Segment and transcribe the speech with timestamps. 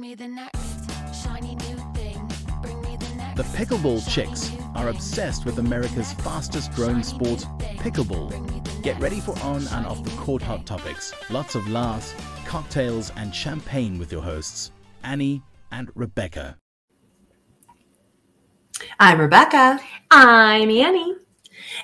[0.00, 2.32] Bring me the next shiny new thing.
[2.62, 3.36] Bring me the next.
[3.36, 7.40] The Pickleball CHIX are obsessed with America's fastest growing sport,
[7.76, 8.82] pickleball.
[8.82, 12.14] Get ready for on and off the court hot topics, lots of laughs,
[12.46, 14.70] cocktails, and champagne with your hosts,
[15.04, 16.56] Annie and Rebecca.
[18.98, 19.80] I'm Rebecca.
[20.10, 21.14] I'm Annie.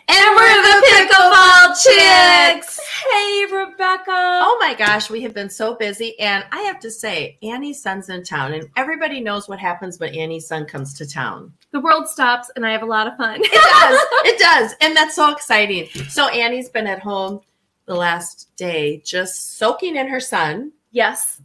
[0.08, 2.80] And we're the Pickleball CHIX.
[3.10, 4.04] Hey, Rebecca.
[4.08, 6.18] Oh my gosh, we have been so busy.
[6.20, 10.14] And I have to say, Annie's son's in town, and everybody knows what happens when
[10.14, 11.52] Annie's son comes to town.
[11.72, 13.40] The world stops, and I have a lot of fun.
[13.42, 14.00] It does.
[14.24, 14.74] it does.
[14.80, 15.86] And that's so exciting.
[16.08, 17.40] So Annie's been at home
[17.86, 20.72] the last day just soaking in her sun.
[20.92, 21.40] yes.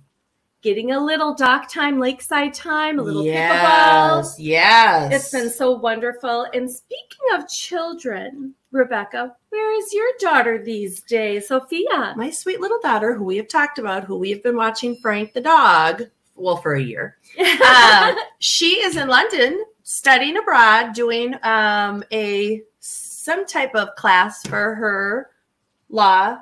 [0.62, 4.24] Getting a little dock time, lakeside time, a little pickleball.
[4.24, 5.14] yes, Yes.
[5.14, 6.46] It's been so wonderful.
[6.54, 12.14] And speaking of children, Rebecca, where is your daughter these days, Sophia?
[12.16, 15.34] my sweet little daughter, who we have talked about, who we have been watching Frank
[15.34, 16.04] the dog,
[16.36, 17.18] well, for a year.
[17.40, 24.76] uh, she is in London studying abroad, doing um, a some type of class for
[24.76, 25.30] her
[25.90, 26.38] law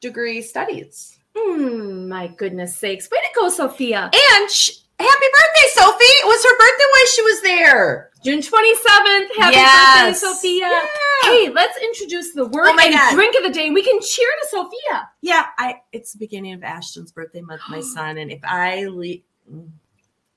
[0.00, 1.17] degree studies.
[1.40, 3.08] Hmm, my goodness sakes.
[3.10, 4.10] Way to go, Sophia.
[4.12, 6.04] And sh- happy birthday, Sophie!
[6.04, 8.10] It was her birthday while she was there.
[8.24, 9.36] June 27th.
[9.36, 10.00] Happy Yes.
[10.20, 10.66] birthday, Sophia.
[10.68, 11.30] Yeah.
[11.30, 13.14] Hey, let's introduce the word Oh my and God.
[13.14, 13.70] drink of the day.
[13.70, 15.08] We can cheer to Sophia.
[15.22, 15.76] Yeah, I.
[15.92, 19.22] It's the beginning of Ashton's birthday month, my son, and if I leave,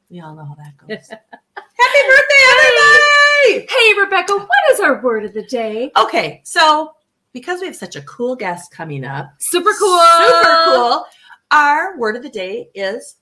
[0.10, 1.10] we all know how that goes.
[1.10, 3.68] happy birthday, everybody!
[3.70, 5.92] Hey, Rebecca, what is our word of the day?
[5.98, 6.94] Okay, so
[7.34, 10.00] because we have such a cool guest coming up, Super cool.
[10.00, 11.06] super cool,
[11.52, 13.16] our word of the day is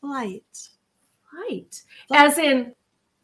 [0.00, 0.68] flight.
[1.30, 1.82] Flight.
[2.12, 2.74] As in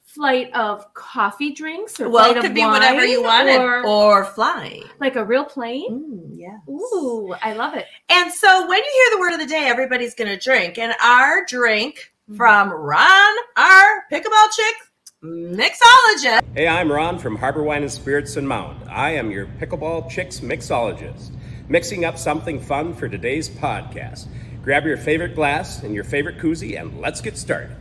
[0.05, 3.85] flight of coffee drinks or Well, flight it could of be whatever you wanted, Or,
[3.87, 4.85] or flying.
[5.01, 5.91] like a real plane.
[5.91, 6.61] Mm, yes.
[6.69, 7.87] Ooh, I love it.
[8.09, 10.79] And so when you hear the word of the day, everybody's going to drink.
[10.79, 12.37] And our drink Mm-hmm.
[12.39, 14.75] from Ron, our pickleball chick
[15.25, 16.43] mixologist.
[16.55, 18.87] Hey, I'm Ron from Harbor Wine and Spirits and Mound.
[18.91, 21.31] I am your Pickleball CHIX mixologist,
[21.67, 24.27] mixing up something fun for today's podcast.
[24.63, 27.75] Grab your favorite glass and your favorite koozie, and let's get started.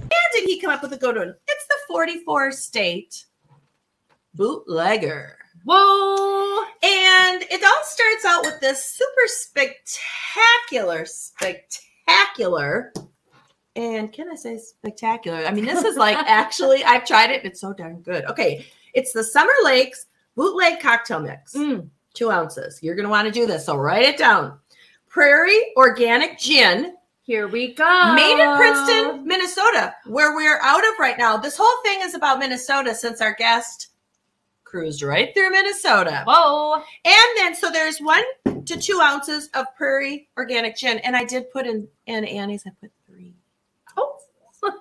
[0.00, 1.34] And did he come up with a good one?
[1.46, 3.26] It's the 44 state
[4.34, 5.36] bootlegger.
[5.64, 6.64] Whoa.
[6.82, 12.94] And it all starts out with this super spectacular, spectacular.
[13.78, 15.38] And can I say spectacular?
[15.46, 17.44] I mean, this is like actually, I've tried it.
[17.44, 18.24] It's so darn good.
[18.24, 18.66] Okay.
[18.92, 21.88] It's the Summer Lakes bootleg cocktail mix, Mm.
[22.12, 22.80] two ounces.
[22.82, 23.64] You're going to want to do this.
[23.66, 24.58] So write it down.
[25.08, 28.14] Prairie Organic Gin, Here we go.
[28.14, 31.36] made in Princeton, Minnesota, where we're out of right now.
[31.36, 33.88] This whole thing is about Minnesota since our guest
[34.64, 36.24] cruised right through Minnesota.
[36.26, 36.82] Whoa.
[37.04, 38.24] And then, so there's one
[38.66, 40.98] to two ounces of Prairie Organic Gin.
[40.98, 42.90] And I did put in, in Annie's, I put.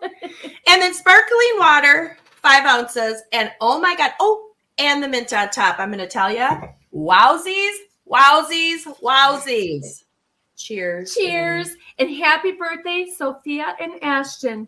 [0.70, 3.22] And then sparkling water, five ounces.
[3.32, 4.12] And oh my God.
[4.20, 5.80] Oh, and the mint on top.
[5.80, 6.48] I'm going to tell you,
[6.94, 7.72] wowsies,
[8.10, 10.04] wowsies, wowsies.
[10.56, 11.16] Cheers.
[11.16, 11.70] Cheers.
[12.00, 14.68] And happy birthday, Sophia and Ashton.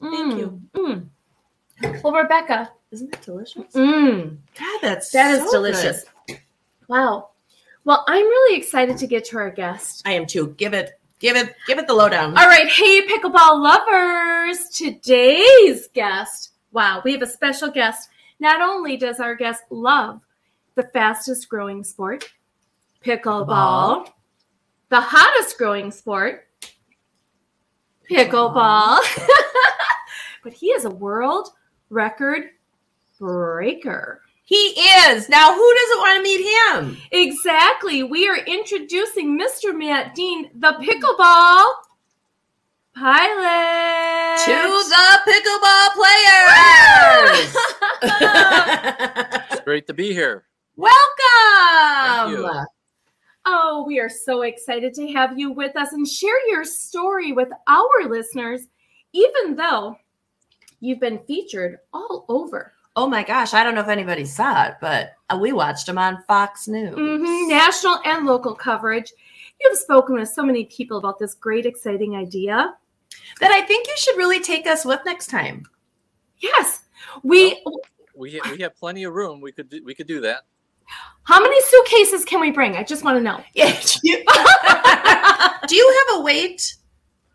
[0.00, 0.60] Thank Mm, you.
[0.74, 2.02] mm.
[2.02, 2.70] Well, Rebecca.
[2.90, 3.72] Isn't that delicious?
[3.74, 4.38] Mm.
[4.58, 6.04] God, that's That is so delicious.
[6.26, 6.38] good.
[6.88, 7.30] Wow.
[7.84, 10.02] Well, I'm really excited to get to our guest.
[10.06, 10.54] I am too.
[10.58, 12.36] Give it, give it, give it the lowdown.
[12.36, 14.68] All right, hey, pickleball lovers.
[14.70, 18.08] Today's guest, wow, we have a special guest.
[18.40, 20.20] Not only does our guest love
[20.74, 22.24] the fastest growing sport,
[23.04, 24.14] pickleball, Ball.
[24.90, 26.46] the hottest growing sport,
[28.10, 28.98] pickleball,
[30.44, 31.48] but he is a world
[31.90, 32.44] record
[33.18, 34.22] breaker.
[34.48, 35.28] He is.
[35.28, 36.96] Now, who doesn't want to meet him?
[37.12, 38.02] Exactly.
[38.02, 39.76] We are introducing Mr.
[39.76, 41.66] Matt Dean, the pickleball
[42.94, 44.38] pilot.
[44.46, 44.54] To
[44.88, 47.56] the pickleball players.
[49.52, 50.46] It's great to be here.
[50.76, 50.96] Welcome.
[53.44, 57.50] Oh, we are so excited to have you with us and share your story with
[57.66, 58.62] our listeners,
[59.12, 59.98] even though
[60.80, 62.72] you've been featured all over.
[62.98, 65.98] Oh my gosh, I don't know if anybody saw it, but uh, we watched him
[65.98, 66.96] on Fox News.
[66.96, 69.12] Mhm, National and local coverage.
[69.60, 72.74] You've spoken with so many people about this great, exciting idea.
[73.40, 75.62] That I think you should really take us with next time.
[76.38, 76.86] Yes,
[77.22, 77.64] we.
[78.16, 79.40] We we have plenty of room.
[79.40, 80.40] We could do, we could do that.
[81.22, 82.74] How many suitcases can we bring?
[82.74, 83.40] I just want to know.
[83.54, 83.80] Yeah.
[83.80, 84.24] Do you,
[85.68, 86.74] do you have a weight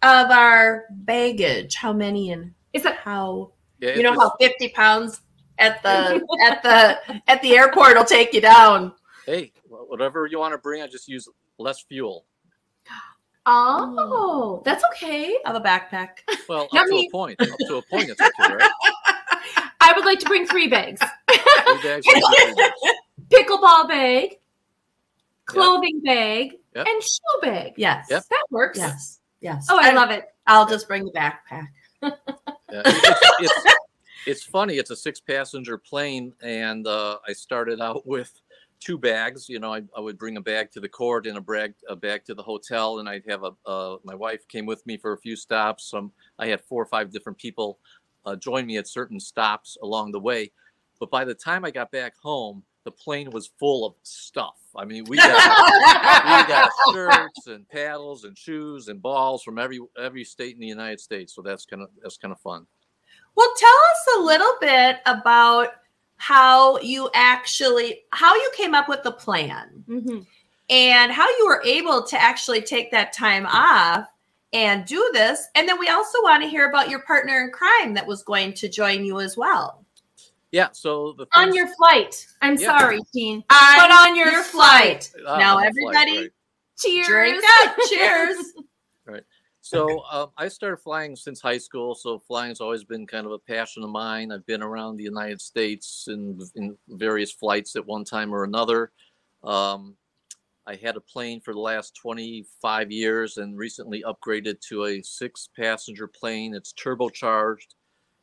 [0.01, 1.75] of our baggage?
[1.75, 3.51] How many and Is that how?
[3.79, 5.21] Yeah, You know if how fifty pounds
[5.59, 8.93] at the at the at the airport it'll take you down.
[9.25, 11.27] hey, whatever you want to bring, I just use
[11.57, 12.25] less fuel.
[13.45, 15.35] Oh, that's okay.
[15.45, 16.09] I have a backpack.
[16.47, 17.41] Well, Not up to a point.
[17.41, 18.71] Up to a point, it's okay, right?
[19.81, 22.21] I would like to bring three bags: Three bags, three
[22.55, 22.71] bags.
[23.29, 24.39] pickleball bag,
[25.45, 26.87] clothing bag, Yep.
[26.87, 27.73] and shoe bag.
[27.77, 28.07] Yes.
[28.09, 28.23] Yep.
[28.29, 28.77] That works.
[28.79, 29.19] Yes.
[29.41, 29.67] Yes.
[29.69, 30.25] Oh, I And love it.
[30.47, 31.67] I'll just bring the backpack.
[32.01, 32.11] Yeah,
[32.85, 33.75] it's, it's,
[34.25, 34.75] it's funny.
[34.77, 38.31] It's a six passenger plane, and uh, I started out with
[38.79, 39.47] two bags.
[39.49, 41.95] You know, I, I would bring a bag to the court and a bag a
[41.95, 45.13] bag to the hotel, and I'd have a uh, my wife came with me for
[45.13, 45.89] a few stops.
[45.89, 47.79] Some I had four or five different people
[48.25, 50.51] uh, join me at certain stops along the way.
[50.99, 54.55] But by the time I got back home, the plane was full of stuff.
[54.75, 55.27] I mean, we got
[56.47, 60.67] we got shirts and paddles and shoes and balls from every every state in the
[60.67, 61.33] United States.
[61.33, 62.65] So that's kind of that's kind of fun.
[63.35, 65.69] Well, tell us a little bit about
[66.17, 70.25] how you actually how you came up with the plan Mhm.
[70.69, 74.07] and how you were able to actually take that time off
[74.53, 75.47] and do this.
[75.55, 78.53] And then we also want to hear about your partner in crime that was going
[78.53, 79.83] to join you as well.
[80.51, 80.69] Yeah.
[80.71, 82.27] So the On your flight.
[82.41, 82.77] I'm Yeah.
[82.79, 83.43] sorry, Dean.
[83.49, 85.11] On But on your flight.
[85.27, 86.31] Ah, now on the flight, everybody right.
[86.79, 87.07] Cheers.
[87.07, 87.75] drink up.
[87.89, 88.37] Cheers.
[89.63, 91.95] So um, I started flying since high school.
[91.95, 94.29] So flying's always been kind of a passion of mine.
[94.29, 98.91] I've been around the United States in, in various flights at one time or another.
[99.41, 99.95] Um,
[100.67, 105.47] I had a plane for the last 25 years and recently upgraded to a six
[105.57, 106.53] passenger plane.
[106.53, 107.75] It's turbocharged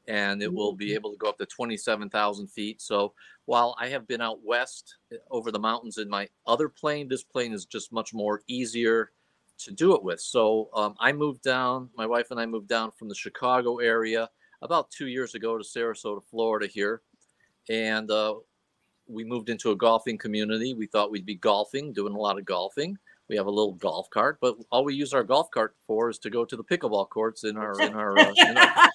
[0.08, 2.82] and it will be able to go up to 27,000 feet.
[2.82, 3.14] So
[3.46, 7.22] while I have been out west eh, over the mountains in my other plane, this
[7.22, 9.12] plane is just much more easier
[9.64, 10.20] to do it with.
[10.20, 14.28] So um, I moved down, my wife and I moved down from the Chicago area
[14.62, 17.02] about two years ago to Sarasota, Florida here.
[17.68, 18.34] And uh,
[19.06, 20.74] we moved into a golfing community.
[20.74, 22.96] We thought we'd be golfing, doing a lot of golfing.
[23.28, 26.18] We have a little golf cart, but all we use our golf cart for is
[26.18, 28.88] to go to the pickleball courts in our in our, uh, in our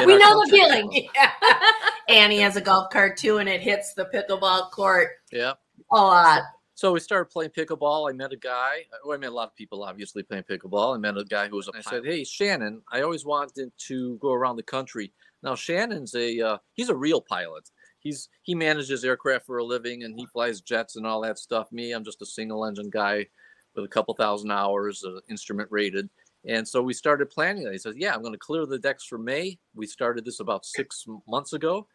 [0.00, 1.08] in We our know the feeling.
[1.14, 1.30] Yeah.
[2.08, 5.52] Annie has a golf cart too, and it hits the pickleball court Yeah.
[5.92, 6.42] a lot.
[6.76, 8.08] So we started playing pickleball.
[8.08, 8.84] I met a guy.
[9.02, 10.94] Well, I met a lot of people, obviously, playing pickleball.
[10.94, 11.70] I met a guy who was.
[11.74, 15.10] I said, "Hey, Shannon, I always wanted to go around the country."
[15.42, 17.70] Now, Shannon's a uh, he's a real pilot.
[18.00, 21.72] He's he manages aircraft for a living and he flies jets and all that stuff.
[21.72, 23.26] Me, I'm just a single engine guy
[23.74, 26.10] with a couple thousand hours, uh, instrument rated.
[26.46, 27.72] And so we started planning that.
[27.72, 30.66] He says, "Yeah, I'm going to clear the decks for May." We started this about
[30.66, 31.88] six months ago,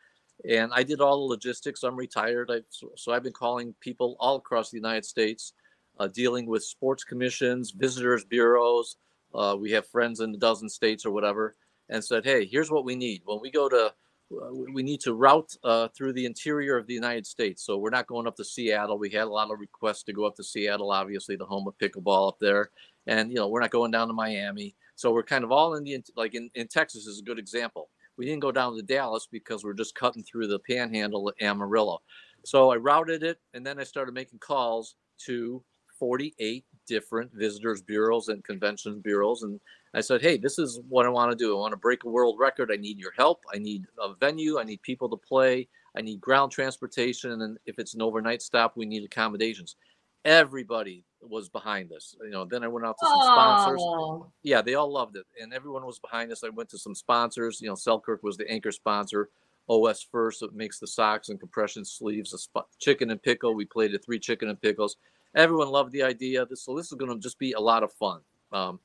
[0.47, 1.83] and I did all the logistics.
[1.83, 5.53] I'm retired, I, so, I've been calling people all across the United States,
[5.99, 8.97] uh, dealing with sports commissions, visitors bureaus.
[9.33, 11.55] Uh, we have friends in a dozen states or whatever,
[11.89, 13.21] and said, "Hey, here's what we need.
[13.25, 13.93] When we go to,
[14.31, 17.63] uh, we need to route uh, through the interior of the United States.
[17.63, 18.97] So we're not going up to Seattle.
[18.97, 21.77] We had a lot of requests to go up to Seattle, obviously the home of
[21.77, 22.71] pickleball up there,
[23.07, 24.75] and you know we're not going down to Miami.
[24.95, 27.89] So we're kind of all in the like in, in Texas is a good example.
[28.21, 32.03] We didn't go down to Dallas because we're just cutting through the panhandle at Amarillo.
[32.45, 34.93] So I routed it, and then I started making calls
[35.25, 35.63] to
[35.97, 39.59] 48 different visitors bureaus and convention bureaus, and
[39.95, 41.57] I said, "Hey, this is what I want to do.
[41.57, 42.69] I want to break a world record.
[42.71, 43.43] I need your help.
[43.51, 44.59] I need a venue.
[44.59, 45.67] I need people to play.
[45.95, 49.77] I need ground transportation, and if it's an overnight stop, we need accommodations."
[50.25, 52.15] Everybody was behind this.
[52.21, 52.45] You know.
[52.45, 55.85] Then I went out to some sponsors Oh, yeah, they all loved it, and everyone
[55.85, 56.43] was behind us.
[56.43, 57.61] I went to some sponsors.
[57.61, 59.29] You know, Selkirk was the anchor sponsor.
[59.69, 62.33] OS1st that makes the socks and compression sleeves.
[62.33, 63.53] A sp- chicken and pickle.
[63.53, 64.97] We played at three chicken and pickles.
[65.35, 66.45] Everyone loved the idea.
[66.45, 68.21] This so this is going to just be a lot of fun.
[68.51, 68.79] Um,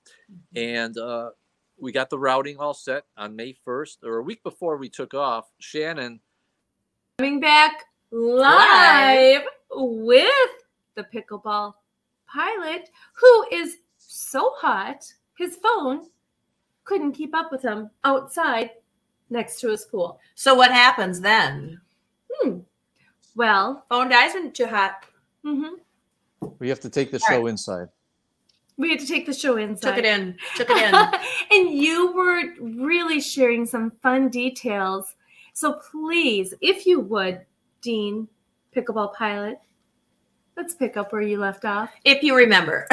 [0.54, 1.30] and uh,
[1.78, 5.12] we got the routing all set on May first, or a week before we took
[5.12, 5.46] off.
[5.58, 6.20] Shannon,
[7.18, 10.30] Coming back live with
[10.94, 11.74] the pickleball
[12.40, 15.00] pilot who is so hot
[15.38, 16.06] his phone
[16.84, 18.70] couldn't keep up with him outside
[19.30, 20.20] next to his pool.
[20.34, 21.80] so what happens then?
[22.32, 22.58] Hmm.
[23.34, 25.04] Well, Phone dies when too hot.
[25.44, 25.72] mhm.
[26.58, 27.40] we have to take the All right.
[27.40, 27.88] show inside.
[28.76, 29.88] we had to take the show inside.
[29.96, 30.36] Took it in.
[30.56, 30.94] Took it in.
[31.58, 35.16] and you were really sharing some fun details.
[35.54, 37.40] So please, if you would,
[37.80, 38.28] Dean,
[38.74, 39.58] pickleball pilot,
[40.56, 41.90] let's pick up where you left off.
[42.04, 42.86] if you remember.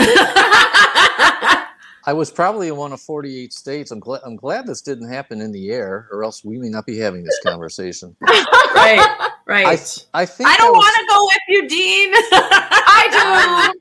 [2.05, 3.91] I was probably in one of 48 states.
[3.91, 4.20] I'm glad.
[4.25, 7.24] I'm glad this didn't happen in the air, or else we may not be having
[7.24, 8.13] this conversation.
[8.22, 9.29] right.
[9.46, 9.65] Right.
[10.13, 12.12] I, I think I don't was- want to go with you, Dean.
[12.34, 13.79] I do.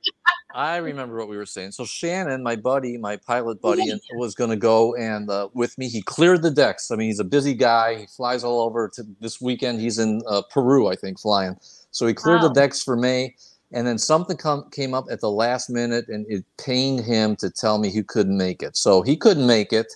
[0.54, 1.72] I remember what we were saying.
[1.72, 5.76] So Shannon, my buddy, my pilot buddy, and- was going to go and uh, with
[5.76, 5.88] me.
[5.88, 6.92] He cleared the decks.
[6.92, 7.96] I mean, he's a busy guy.
[8.00, 8.88] He flies all over.
[8.94, 11.56] To this weekend, he's in uh, Peru, I think, flying.
[11.90, 12.48] So he cleared Wow.
[12.48, 13.34] the decks for May,
[13.73, 17.50] and then something come, came up at the last minute, and it pained him to
[17.50, 18.76] tell me he couldn't make it.
[18.76, 19.93] So he couldn't make it.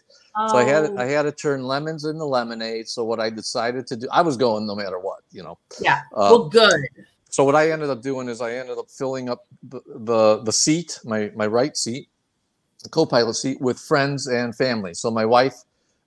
[0.49, 0.99] So I had Oh.
[0.99, 2.89] I had to turn lemons into lemonade.
[2.89, 5.59] So what I decided to do, I was going no matter what, you know.
[5.81, 6.01] Yeah.
[6.13, 6.81] Uh, well, good.
[7.31, 10.53] so what I ended up doing is I ended up filling up the the, the
[10.53, 12.09] seat, my my right seat,
[12.83, 14.93] the co-pilot seat, with friends and family.
[14.93, 15.55] So my wife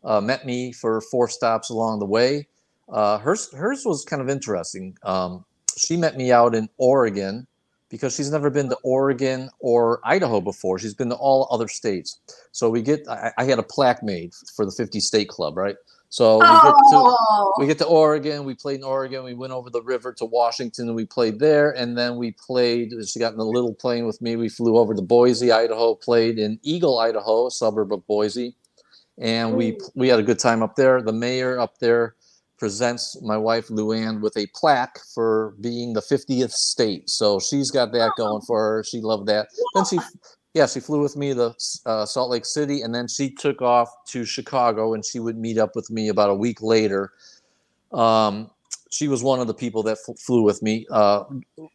[0.04, 2.48] uh, met me for four stops along the way.
[2.88, 4.96] Uh, hers hers was kind of interesting.
[5.02, 5.44] Um,
[5.76, 7.48] she met me out in Oregon
[7.90, 10.80] because she's never been to Oregon or Idaho before.
[10.80, 12.20] She's been to all other states.
[12.52, 15.76] So we get I, I had a plaque made for the 50 state club, right?
[16.12, 18.44] So we get to Oh, we get to Oregon.
[18.44, 19.24] We played in Oregon.
[19.24, 21.72] We went over the river to Washington and we played there.
[21.72, 22.94] And then we played.
[23.08, 24.36] She got in a little plane with me.
[24.36, 25.94] We flew over to Boise, Idaho.
[25.96, 28.56] Played in Eagle, Idaho, a suburb of Boise,
[29.20, 29.92] and we mm.
[29.96, 31.02] we had a good time up there.
[31.02, 32.16] The mayor up there
[32.60, 37.10] presents my wife Luann with a plaque for being the 50th state.
[37.10, 38.84] So she's got that going for her.
[38.84, 39.48] She loved that.
[39.74, 40.00] Then she
[40.54, 41.54] yeah, she flew with me to
[41.86, 45.60] uh, Salt Lake City, and then she took off to Chicago, and she would meet
[45.60, 47.14] up with me about a week later.
[47.92, 48.50] Um,
[48.90, 50.86] she was one of the people that f- flew with me.
[50.92, 51.24] Uh,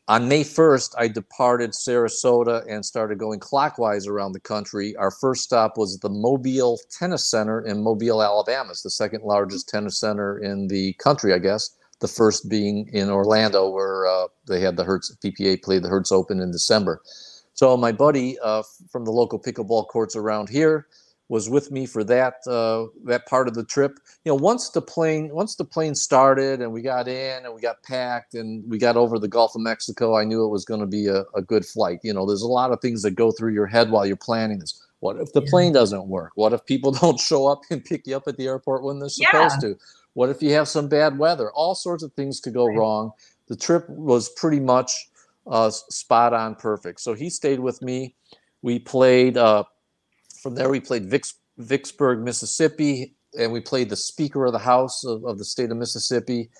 [0.08, 4.96] on May 1st, I departed Sarasota and started going clockwise around the country.
[4.96, 8.70] Our first stop was the Mobile Tennis Center in Mobile, Alabama.
[8.70, 11.70] It's the second largest tennis center in the country, I guess.
[12.00, 16.10] The first being in Orlando, where uh, they had the Hertz PPA play the Hertz
[16.10, 17.00] Open in December.
[17.54, 20.88] So my buddy uh, from the local pickleball courts around here
[21.28, 23.98] was with me for that uh, that part of the trip.
[24.24, 27.60] You know, once the plane once the plane started and we got in and we
[27.60, 30.80] got packed and we got over the Gulf of Mexico, I knew it was going
[30.80, 32.00] to be a, a good flight.
[32.02, 34.58] You know, there's a lot of things that go through your head while you're planning
[34.58, 34.80] this.
[35.00, 35.50] What if the Yeah.
[35.50, 36.32] plane doesn't work?
[36.34, 39.08] What if people don't show up and pick you up at the airport when they're
[39.08, 39.76] supposed to?
[40.14, 41.50] What if you have some bad weather?
[41.52, 42.76] All sorts of things could go Right.
[42.78, 43.12] wrong.
[43.48, 45.08] The trip was pretty much
[45.46, 47.00] uh, spot on perfect.
[47.00, 48.14] So he stayed with me.
[48.62, 49.64] We played uh,
[50.44, 50.68] from there.
[50.68, 55.38] We played Vicks, Vicksburg, Mississippi, and we played the Speaker of the House of, of
[55.38, 56.50] the state of Mississippi.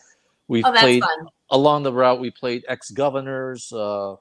[0.48, 1.28] We oh, played fun.
[1.50, 2.18] along the route.
[2.18, 4.14] We played ex governors uh,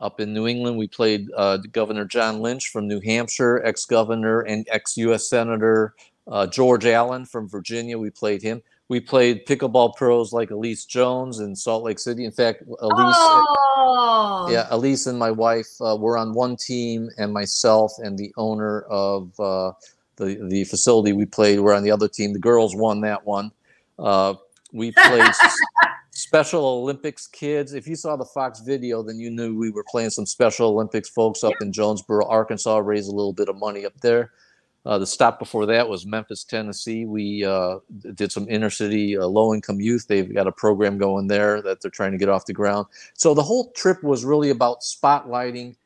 [0.00, 0.78] up in New England.
[0.78, 5.28] We played uh, Governor John Lynch from New Hampshire, ex governor and ex U.S.
[5.28, 5.94] Senator
[6.28, 7.98] uh, George Allen from Virginia.
[7.98, 8.62] We played him.
[8.88, 12.24] We played pickleball pros like Elise Jones in Salt Lake City.
[12.24, 12.76] In fact, Elise.
[12.80, 18.32] Oh, Yeah, Elise and my wife uh, were on one team, and myself and the
[18.38, 19.72] owner of uh,
[20.16, 22.32] the the facility we played were on the other team.
[22.32, 23.52] The girls won that one.
[23.98, 24.34] Uh,
[24.72, 25.32] we played
[26.10, 27.74] Special Olympics kids.
[27.74, 31.08] If you saw the Fox video, then you knew we were playing some Special Olympics
[31.08, 32.78] folks up in Jonesboro, Arkansas.
[32.78, 34.32] Raise a little bit of money up there.
[34.86, 37.04] Uh, the stop before that was Memphis, Tennessee.
[37.04, 37.78] We uh,
[38.14, 40.06] did some inner city uh, low income youth.
[40.08, 42.86] They've got a program going there that they're trying to get off the ground.
[43.14, 45.76] So the whole trip was really about spotlighting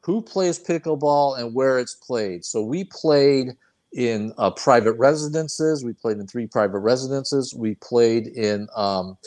[0.00, 2.44] who plays pickleball and where it's played.
[2.44, 3.56] So we played
[3.92, 5.84] in uh, private residences.
[5.84, 7.54] We played in three private residences.
[7.54, 9.18] We played in um,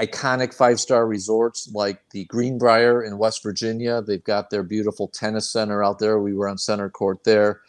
[0.00, 4.00] iconic five star resorts like the Greenbrier in West Virginia.
[4.00, 6.18] They've got their beautiful tennis center out there.
[6.18, 7.60] We were on center court there.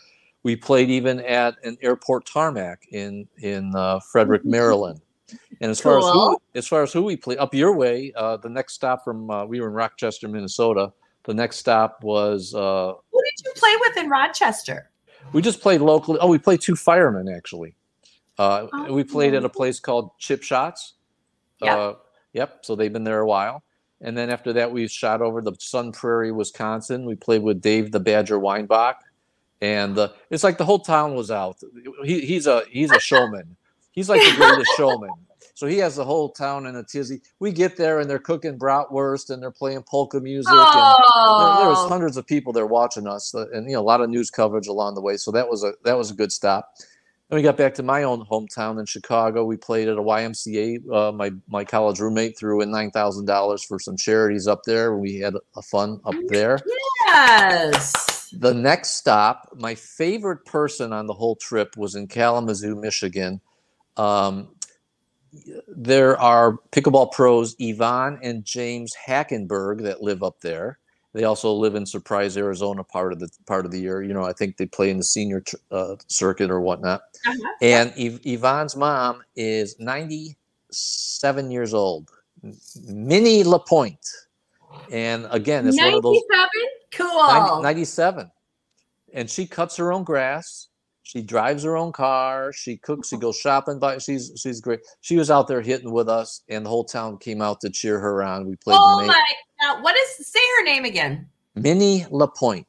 [0.46, 5.02] We played even at an airport tarmac in in uh, Frederick, Maryland.
[5.60, 8.38] And as far as who as far as who we played up your way, uh,
[8.38, 10.94] the next stop from uh, we were in Rochester, Minnesota.
[11.24, 14.92] The next stop was uh, Who did you play with in Rochester?
[15.34, 16.20] we just played locally.
[16.22, 17.74] Oh, we played two firemen actually.
[18.38, 20.94] Uh, we played at a place called Chip Shots.
[21.64, 21.76] Yep.
[21.76, 21.94] Uh,
[22.34, 22.60] yep.
[22.62, 23.64] So they've been there a while.
[24.00, 27.04] And then after that, we shot over to Sun Prairie, Wisconsin.
[27.04, 28.98] We played with Dave the Badger Weinbach,
[29.62, 31.58] and uh, it's like the whole town was out.
[32.04, 33.56] He, he's a he's a showman.
[33.92, 35.12] He's like the greatest showman.
[35.54, 37.22] So he has the whole town in a tizzy.
[37.40, 40.52] We get there and they're cooking bratwurst and they're playing polka music.
[40.52, 43.82] And, there, there was Oh, hundreds of people there watching us, uh, and you know
[43.82, 45.16] a lot of news coverage along the way.
[45.16, 46.74] So that was a that was a good stop.
[47.30, 49.46] Then we got back to my own hometown in Chicago.
[49.46, 50.92] We played at a YMCA.
[50.92, 54.98] Uh, my my college roommate threw in nine thousand dollars for some charities up there.
[54.98, 56.60] We had a fun up there.
[57.08, 58.05] yes.
[58.34, 63.42] The next stop, my favorite person on the whole trip was in Kalamazoo, Michigan.
[63.98, 64.50] Um,
[65.68, 70.80] there are pickleball pros Yvonne and James Hackenberg that live up there.
[71.14, 74.04] They also live in Surprise, Arizona, part of the part of the year.
[74.04, 77.04] You know, I think they play in the senior tr- uh, circuit or whatnot.
[77.26, 77.50] Uh-huh.
[77.62, 82.12] And Yv- Yvonne's mom is 97 years old,
[82.84, 84.06] Minnie Lapointe.
[84.92, 86.50] And again, it's one of those 97?
[86.94, 87.62] Cool.
[87.62, 88.32] 90 97
[89.14, 90.70] and she cuts her own grass
[91.04, 95.18] she drives her own car she cooks she goes shopping by she's she's great she
[95.18, 98.24] was out there hitting with us and the whole town came out to cheer her
[98.24, 99.22] on we played oh my
[99.62, 101.28] Now, what is say her name again?
[101.56, 102.68] Minnie Lapointe.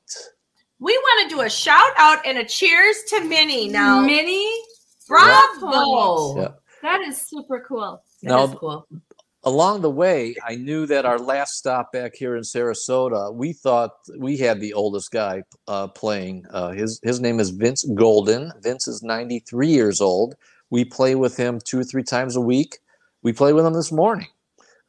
[0.78, 4.00] We want to do a shout out and a cheers to Minnie now.
[4.00, 4.48] Mini.
[5.08, 6.40] Bravo.
[6.40, 6.48] Yeah.
[6.82, 8.02] That is super cool.
[8.22, 8.86] That Now, is cool.
[9.46, 13.92] Along the way, I knew that our last stop back here in Sarasota, we thought
[14.18, 16.44] we had the oldest guy uh, playing.
[16.50, 18.52] Uh, his his name is Vince Golden.
[18.60, 20.34] Vince is 93 years old.
[20.70, 22.78] We play with him two or three times a week.
[23.22, 24.26] We play with him this morning.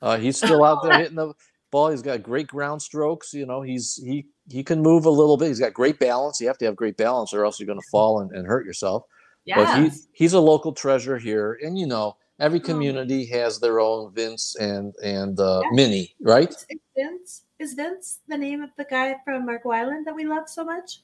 [0.01, 1.33] Uh, he's still out there hitting the
[1.71, 1.89] ball.
[1.89, 3.33] He's got great ground strokes.
[3.33, 5.49] You know, he's he he can move a little bit.
[5.49, 6.41] He's got great balance.
[6.41, 8.65] You have to have great balance, or else you're going to fall and, and hurt
[8.65, 9.03] yourself.
[9.45, 9.83] But Yeah.
[9.83, 14.55] he, he's a local treasure here, and you know every community has their own Vince
[14.55, 15.69] and and uh, Yeah.
[15.73, 16.49] Minnie, right?
[16.49, 16.65] Is
[16.95, 20.63] Vince is Vince the name of the guy from Marco Island that we love so
[20.63, 21.01] much?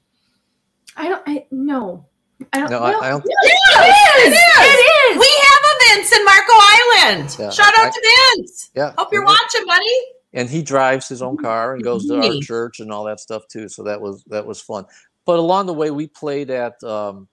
[0.95, 1.23] I don't.
[1.25, 2.05] I no.
[2.51, 2.71] I don't.
[2.71, 3.23] No, well, I, I don't.
[3.25, 4.33] It is.
[4.35, 5.19] It is.
[5.19, 7.35] We have a Vince in Marco Island.
[7.39, 8.69] Yeah, Shout out I- to Vince.
[8.75, 9.99] Yeah, Hope you're and he- watching, buddy.
[10.33, 13.47] and he drives his own car and goes to our church and all that stuff
[13.47, 13.69] too.
[13.69, 14.85] So that was that was fun.
[15.25, 17.27] But along the way, we played at um,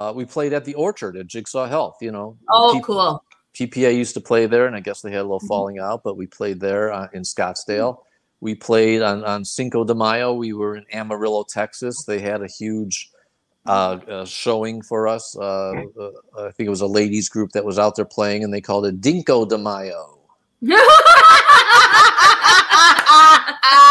[0.00, 1.96] uh, we played at the Orchard at Jigsaw Health.
[2.00, 3.22] You know, Oh, P- cool.
[3.54, 5.48] PPA used to play there, and I guess they had a little Mhm.
[5.48, 7.98] falling out, but we played there uh, in Scottsdale.
[8.40, 10.32] We played on, on Cinco de Mayo.
[10.32, 12.04] We were in Amarillo, Texas.
[12.04, 13.10] They had a huge
[13.66, 15.36] uh, uh, showing for us.
[15.36, 15.42] Uh,
[16.00, 18.62] uh, I think it was a ladies group that was out there playing, and they
[18.62, 20.18] called it Dinko de Mayo.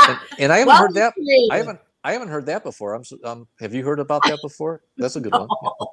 [0.09, 1.13] And, and I haven't heard that.
[1.51, 1.79] I haven't.
[2.03, 2.93] I haven't heard that before.
[2.93, 3.03] I'm.
[3.23, 4.81] Um, have you heard about that before?
[4.97, 5.47] That's a good one.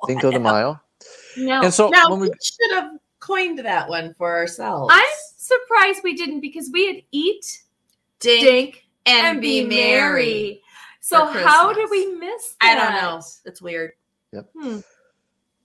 [0.07, 0.81] Cinco de Mayo.
[1.37, 1.63] no.
[1.63, 4.93] And so Now when we we should have coined that one for ourselves.
[4.95, 5.05] I'm
[5.37, 7.63] surprised we didn't because we had eat,
[8.21, 10.63] Dink, dink, and, be merry.
[11.01, 13.21] So how did we miss I don't know.
[13.45, 13.93] It's weird.
[14.59, 14.79] Hmm.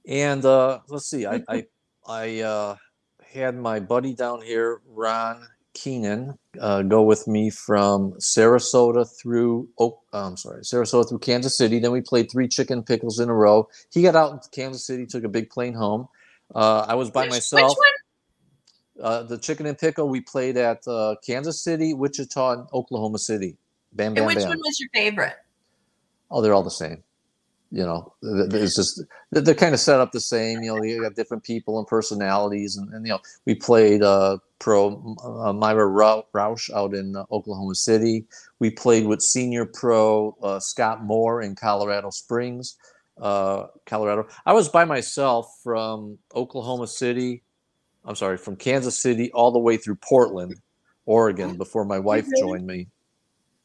[0.08, 1.66] And uh, let's see, I I,
[2.08, 2.76] I uh,
[3.24, 9.90] had my buddy down here, Ron Keenan, uh, go with me from Sarasota through uh,
[10.14, 11.80] I'm sorry, Sarasota through Kansas City.
[11.80, 13.68] Then we played three chicken pickles in a row.
[13.92, 16.08] He got out in Kansas City, took a big plane home.
[16.54, 17.70] Uh, I was by Which- myself.
[17.72, 19.06] Which one?
[19.06, 23.58] Uh, the chicken and pickle we played at uh, Kansas City, Wichita, and Oklahoma City.
[23.94, 24.50] Bam, bam, And which bam.
[24.50, 25.34] one was your favorite?
[26.30, 27.04] Oh, they're all the same.
[27.74, 30.62] You know, it's just they're kind of set up the same.
[30.62, 34.40] You know, you got different people and personalities, and, and you know, we played uh,
[34.60, 38.26] pro uh, Myra Rou- Roush out in uh, Oklahoma City.
[38.60, 42.76] We played with senior pro uh, Scott Moore in Colorado Springs,
[43.22, 44.28] uh, Colorado.
[44.46, 47.42] I was by myself from Oklahoma City.
[48.04, 50.56] I'm sorry, from Kansas City all the way through Portland,
[51.06, 52.88] Oregon, before my wife joined me.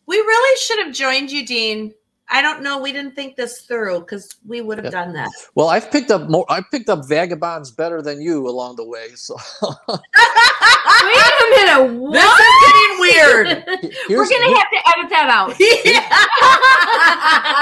[0.07, 1.93] We really should have joined you, Dean.
[2.29, 2.79] I don't know.
[2.81, 4.91] We didn't think this through because we would have Yeah.
[5.05, 5.31] done that.
[5.55, 6.45] Well, I've picked up more.
[6.49, 9.11] I picked up vagabonds better than you along the way.
[9.15, 10.01] So Wait a
[11.51, 11.93] minute.
[12.01, 12.13] What?
[12.13, 13.47] This is getting weird.
[14.09, 15.55] We're gonna have to edit that out.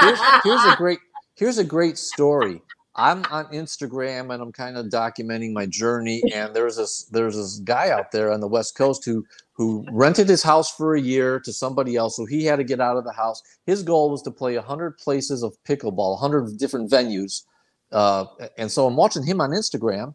[0.01, 0.99] here's, here's a great
[1.35, 2.61] here's a great story.
[2.95, 6.21] I'm on Instagram and I'm kind of documenting my journey.
[6.33, 9.25] And there's this there's this guy out there on the West Coast who
[9.55, 12.81] who rented his house for a year to somebody else, so he had to get
[12.81, 13.41] out of the house.
[13.65, 17.43] His goal was to play hundred places of pickleball, hundred different venues.
[17.91, 18.25] Uh,
[18.57, 20.13] and so I'm watching him on Instagram,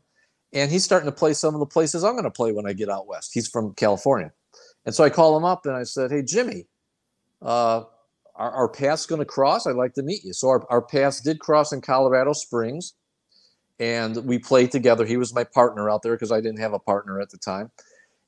[0.52, 2.74] and he's starting to play some of the places I'm going to play when I
[2.74, 3.30] get out west.
[3.32, 4.32] He's from California,
[4.84, 6.66] and so I call him up and I said, "Hey, Jimmy."
[7.40, 7.84] Uh,
[8.36, 9.66] our, our paths going to cross.
[9.66, 10.32] I'd like to meet you.
[10.32, 12.94] So our, our paths did cross in Colorado Springs,
[13.78, 15.06] and we played together.
[15.06, 17.70] He was my partner out there because I didn't have a partner at the time.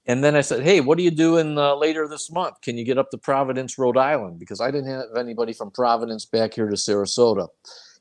[0.07, 2.61] And then I said, "Hey, what are you doing uh, later this month?
[2.61, 4.39] Can you get up to Providence, Rhode Island?
[4.39, 7.49] Because I didn't have anybody from Providence back here to Sarasota."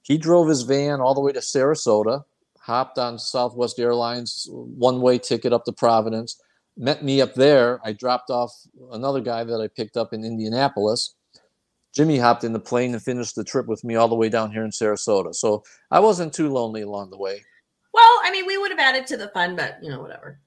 [0.03, 2.23] He drove his van all the way to Sarasota,
[2.59, 6.41] hopped on Southwest Airlines one-way ticket up to Providence,
[6.75, 7.79] met me up there.
[7.83, 8.51] I dropped off
[8.91, 11.15] another guy that I picked up in Indianapolis.
[11.93, 14.51] Jimmy hopped in the plane and finished the trip with me all the way down
[14.51, 15.35] here in Sarasota.
[15.35, 17.43] So I wasn't too lonely along the way.
[17.93, 20.39] well, I mean, we would have added to the fun, but you know, whatever.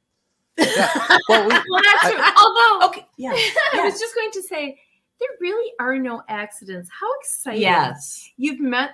[1.28, 2.22] Well, we, Well, that's true.
[2.36, 3.06] Although okay.
[3.16, 3.30] Yeah.
[3.74, 4.78] I was just going to say
[5.20, 6.90] there really are no accidents.
[6.92, 7.62] How exciting!
[7.62, 8.30] Yes.
[8.36, 8.90] you've met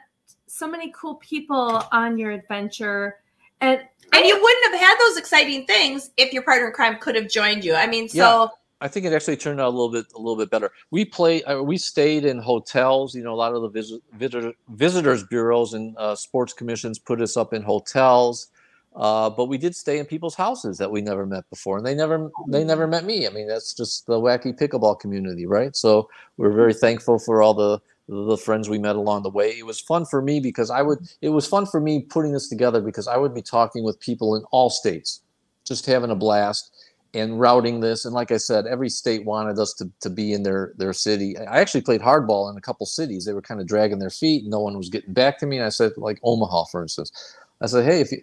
[0.46, 3.16] so many cool people on your adventure,
[3.60, 3.80] and
[4.12, 7.28] And you wouldn't have had those exciting things if your partner in crime could have
[7.28, 7.74] joined you.
[7.74, 10.50] I mean, so I think it actually turned out a little bit a little bit
[10.50, 10.72] better.
[10.90, 13.14] We play uh, we stayed in hotels.
[13.14, 17.20] You know, a lot of the visit, visitor, visitors bureaus and uh, sports commissions put
[17.20, 18.48] us up in hotels.
[18.96, 21.94] Uh, but we did stay in people's houses that we never met before, and they
[21.94, 23.26] never they never met me.
[23.26, 25.76] I mean, that's just the wacky pickleball community, right?
[25.76, 29.50] So we're very thankful for all the the friends we met along the way.
[29.58, 30.98] It was fun for me because I would.
[31.22, 34.36] It was fun for me putting this together because I would be talking with people
[34.36, 35.22] in all states,
[35.66, 36.70] just having a blast.
[37.14, 38.04] and routing this.
[38.04, 41.36] And like I said, every state wanted us to, to be in their their city.
[41.38, 43.24] I actually played hardball in a couple cities.
[43.24, 44.44] They were kind of dragging their feet.
[44.46, 45.56] No one was getting back to me.
[45.56, 47.12] And I said, like Omaha, for instance,
[47.60, 48.22] I said, hey, if you,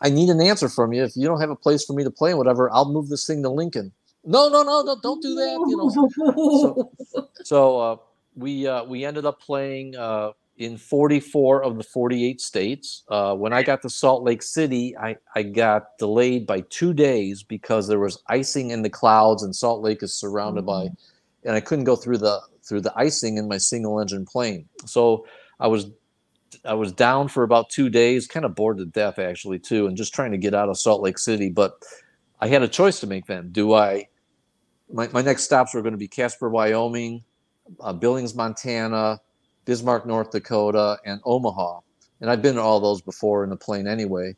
[0.00, 1.04] I need an answer from you.
[1.04, 3.42] If you don't have a place for me to play, whatever, I'll move this thing
[3.42, 3.92] to Lincoln.
[4.24, 5.64] No, no, no, no, don't do that.
[5.68, 6.90] You know.
[7.10, 7.96] So, so uh,
[8.36, 13.02] we uh, we ended up playing uh, in 44 of the 48 states.
[13.08, 17.42] Uh, when I got to Salt Lake City, I, I got delayed by two days
[17.42, 20.88] because there was icing in the clouds, and Salt Lake is surrounded by,
[21.44, 24.68] and I couldn't go through the through the icing in my single engine plane.
[24.86, 25.26] So
[25.58, 25.90] I was
[26.64, 29.96] I was down for about two days, kind of bored to death actually too, and
[29.96, 31.48] just trying to get out of Salt Lake City.
[31.48, 31.82] But
[32.40, 33.50] I had a choice to make then.
[33.50, 34.08] Do I?
[34.92, 37.22] My, my next stops were going to be Casper, Wyoming,
[37.80, 39.20] uh, Billings, Montana,
[39.64, 41.80] Bismarck, North Dakota, and Omaha.
[42.20, 44.36] And I've been to all those before in the plane anyway.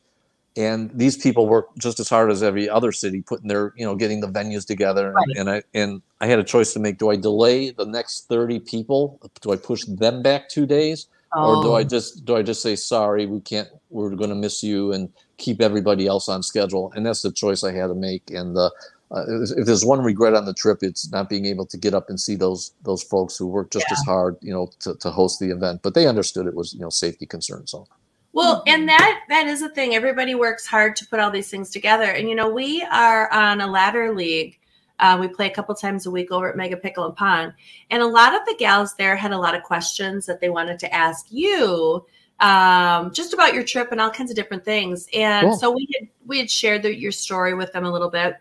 [0.55, 3.95] And these people work just as hard as every other city, putting their, you know,
[3.95, 5.13] getting the venues together.
[5.13, 5.37] Right.
[5.37, 6.99] And I and I had a choice to make.
[6.99, 9.19] Do I delay the next 30 people?
[9.41, 11.07] Do I push them back two days?
[11.41, 11.85] Or do I Oh.
[11.85, 16.07] just do I just say sorry, we can't we're gonna miss you and keep everybody
[16.07, 16.93] else on schedule?
[16.97, 18.31] And that's the choice I had to make.
[18.31, 18.71] And uh,
[19.13, 19.25] uh,
[19.57, 22.21] if there's one regret on the trip, it's not being able to get up and
[22.21, 25.51] see those those folks who worked just as hard, you know, to, to host the
[25.51, 25.83] event.
[25.83, 27.73] But they understood it was you know safety concerns.
[27.73, 27.87] So
[28.33, 29.97] Well, and that that is a thing.
[29.97, 32.05] Everybody works hard to put all these things together.
[32.07, 34.59] And you know, we are on a ladder league.
[34.99, 37.53] Uh, we play a couple times a week over at Mega Pickle and Pond,
[37.91, 40.79] and a lot of the gals there had a lot of questions that they wanted
[40.79, 42.05] to ask you,
[42.41, 45.07] um, just about your trip and all kinds of different things.
[45.15, 45.57] And Cool.
[45.57, 48.37] so we had we had shared the, your story with them a little bit.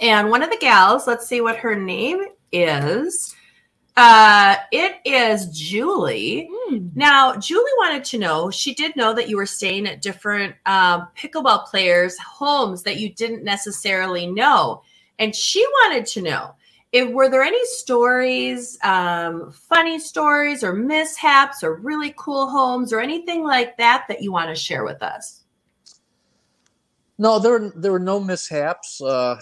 [0.00, 3.34] And one of the gals, let's see what her name is.
[3.96, 6.50] Uh, it is Julie.
[6.52, 6.88] Hmm.
[6.94, 11.08] Now, Julie wanted to know, she did know that you were staying at different um,
[11.16, 14.82] pickleball players' homes that you didn't necessarily know.
[15.18, 16.54] And she wanted to know
[16.92, 23.00] if were there any stories, um, funny stories or mishaps or really cool homes or
[23.00, 25.44] anything like that that you want to share with us?
[27.18, 29.00] no, there there were no mishaps.
[29.00, 29.40] Uh,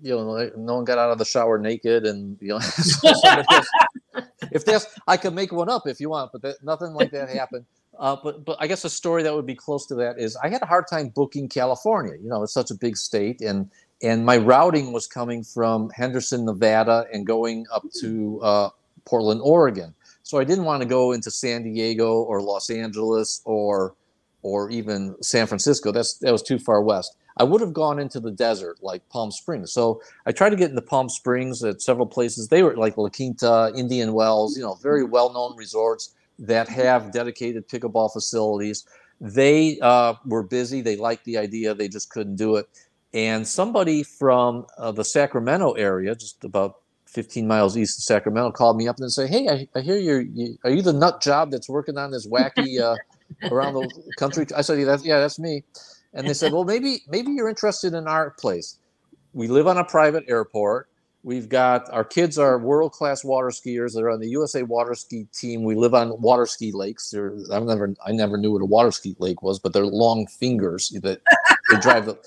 [0.00, 2.58] you know, no one got out of the shower naked, and you know,
[4.52, 7.28] if that's I could make one up if you want, but that, nothing like that
[7.28, 7.64] happened.
[7.98, 10.48] Uh, but but I guess a story that would be close to that is I
[10.48, 12.14] had a hard time booking California.
[12.22, 13.70] You know, it's such a big state, and
[14.02, 18.68] and my routing was coming from Henderson, Nevada, and going up to uh,
[19.04, 19.94] Portland, Oregon.
[20.22, 23.94] So I didn't want to go into San Diego or Los Angeles or
[24.42, 25.92] or even San Francisco.
[25.92, 27.16] That's that was too far west.
[27.36, 29.72] I would have gone into the desert like Palm Springs.
[29.72, 32.48] So I tried to get into Palm Springs at several places.
[32.48, 37.68] They were like La Quinta, Indian Wells, you know, very well-known resorts that have dedicated
[37.68, 38.84] pickleball facilities.
[39.20, 40.82] They uh, were busy.
[40.82, 41.74] They liked the idea.
[41.74, 42.68] They just couldn't do it.
[43.14, 48.78] And somebody from uh, the Sacramento area, just about 15 miles east of Sacramento, called
[48.78, 50.22] me up and said, "Hey, I, I hear you're.
[50.22, 52.96] You, are you the nut job that's working on this wacky uh,
[53.50, 55.62] around the country?" I said, "Yeah, that's, yeah, that's me."
[56.14, 58.78] And they said, "Well, maybe maybe you're interested in our place.
[59.34, 60.88] We live on a private airport.
[61.24, 63.94] We've got our kids are world class water skiers.
[63.94, 65.62] They're on the USA water ski team.
[65.62, 67.14] We live on water ski lakes.
[67.52, 70.88] I've never I never knew what a water ski lake was, but they're long fingers
[71.02, 71.20] that
[71.72, 72.18] they drive the.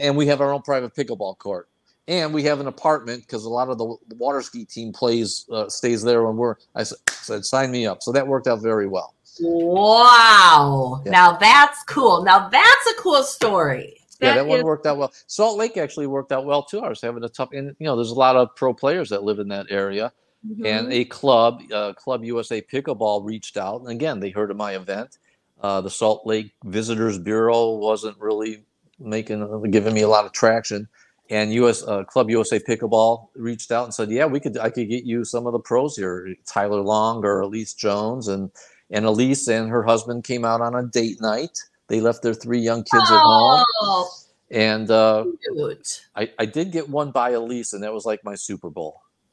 [0.00, 1.68] And we have our own private pickleball court,
[2.06, 5.68] and we have an apartment because a lot of the water ski team plays uh,
[5.68, 6.56] stays there when we're.
[6.74, 8.02] I said, sign me up.
[8.02, 9.14] So that worked out very well.
[9.40, 11.02] Wow.
[11.04, 11.12] Yeah.
[11.12, 12.22] Now that's cool.
[12.24, 14.00] Now that's a cool story.
[14.20, 15.12] yeah, That that one worked out well.
[15.26, 16.80] Salt Lake actually worked out well too.
[16.80, 19.22] I was having a tough, and you know, there's a lot of pro players that
[19.22, 20.12] live in that area,
[20.46, 20.66] Mm-hmm.
[20.66, 24.76] and a club, uh, Club USA Pickleball, reached out, and again, they heard of my
[24.76, 25.18] event.
[25.60, 28.62] Uh, the Salt Lake Visitors Bureau wasn't really
[28.98, 30.88] making, uh, giving me a lot of traction,
[31.30, 34.88] and US uh, Club USA Pickleball reached out and said, "Yeah, we could, I could
[34.88, 38.50] get you some of the pros here, Tyler Loong or Elise Jones, and
[38.90, 41.58] and Elise and her husband came out on a date night.
[41.88, 44.10] They left their three young kids at home." Oh,
[44.50, 45.24] And uh.
[46.16, 49.02] I, I did get one by Elise, and that was like my Super Bowl.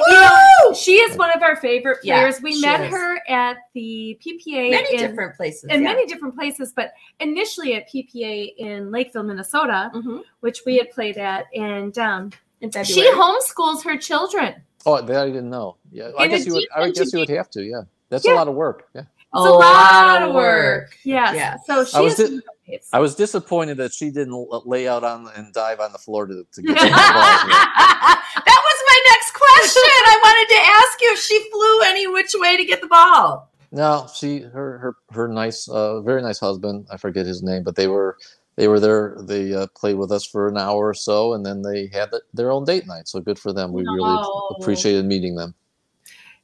[0.00, 2.40] Woo, You know, she is one of our favorite Yeah, players.
[2.42, 2.90] we met is.
[2.90, 5.64] her at the PPA Many in, different places.
[5.64, 5.88] in yeah.
[5.88, 10.22] many different places, but initially at PPA in Lakeville, Minnesota, Mhm.
[10.40, 12.30] which we had played at, and um,
[12.60, 14.54] in she homeschools her children.
[14.84, 15.76] Oh, that I didn't know.
[15.90, 16.64] Yeah, I In guess you would.
[16.74, 17.62] I addition to guess you would have to.
[17.64, 18.34] Yeah, that's Yeah.
[18.34, 18.88] a lot of work.
[18.94, 20.96] Yeah, It's a lot of work.
[21.04, 21.34] Yes.
[21.34, 21.60] Yes.
[21.66, 22.88] So she I was is di- one of our faves.
[22.92, 26.46] I was disappointed that she didn't lay out on and dive on the floor to,
[26.52, 26.90] to get to the ball.
[26.90, 29.25] that was my next
[29.58, 29.82] question.
[29.84, 33.50] I wanted to ask you if she flew any which way to get the ball.
[33.72, 36.86] No, she her her her nice, uh, very nice husband.
[36.90, 38.16] I forget his name, but they were
[38.56, 39.16] they were there.
[39.20, 42.22] They uh, played with us for an hour or so, and then they had th-
[42.32, 43.08] their own date night.
[43.08, 43.72] So good for them.
[43.72, 43.92] We No.
[43.92, 45.54] really appreciated meeting them.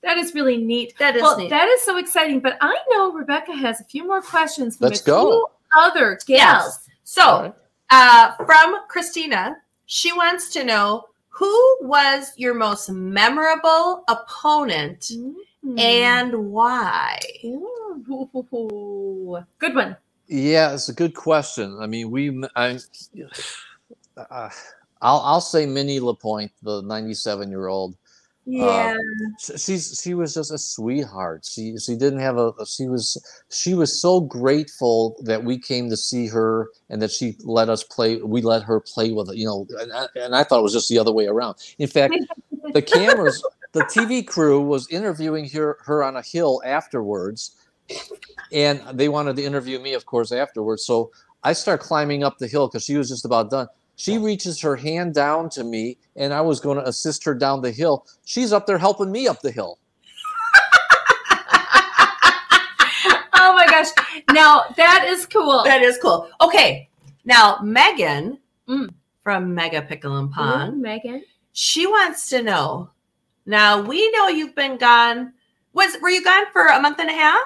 [0.03, 0.95] That is really neat.
[0.99, 1.49] That is well, neat.
[1.51, 2.41] that is so exciting.
[2.41, 5.31] But I know Rebecca has a few more questions from Let's a go.
[5.31, 5.47] few
[5.79, 6.29] other gals.
[6.29, 6.89] Yes.
[7.05, 7.55] So, All right.
[7.91, 15.11] uh, from Christina, she wants to know who was your most memorable opponent
[15.65, 15.79] Mm.
[15.81, 17.19] and why?
[17.45, 19.39] Ooh.
[19.59, 19.97] Good one.
[20.29, 21.79] Yeah, it's a good question.
[21.81, 22.79] I mean, we, I,
[24.17, 24.51] uh,
[25.03, 27.97] I'll, I'll say Minnie Lapointe, the 97 year old.
[28.45, 28.97] Uh, yeah.
[29.39, 31.45] Sh- She's she was just a sweetheart.
[31.45, 33.17] She she didn't have a she was
[33.51, 37.85] she was so grateful that we came to see her and that she let us
[37.85, 38.17] play.
[38.17, 39.67] We let her play with it, you know.
[39.79, 41.57] And I, and I thought it was just the other way around.
[41.79, 42.17] In fact,
[42.73, 47.57] the cameras, the TV crew was interviewing her her on a hill afterwards,
[48.51, 50.85] and they wanted to interview me, of course, afterwards.
[50.85, 51.13] So
[51.45, 53.69] I start climbing up the hill because she was just about done.
[53.97, 57.61] She reaches her hand down to me, and I was going to assist her down
[57.63, 58.07] the hill.
[58.25, 59.79] She's up there helping me up the hill.
[63.35, 63.89] oh my gosh.
[64.33, 65.63] Now that is cool.
[65.65, 66.29] That is cool.
[66.41, 66.89] Okay,
[67.25, 68.91] now Megan Mm.
[69.25, 71.25] from Mega Pickle and Ooh, Pond, Megan.
[71.53, 72.91] she wants to know.
[73.45, 75.33] Now we know you've been gone.
[75.73, 77.41] Was were you gone for a month and a half?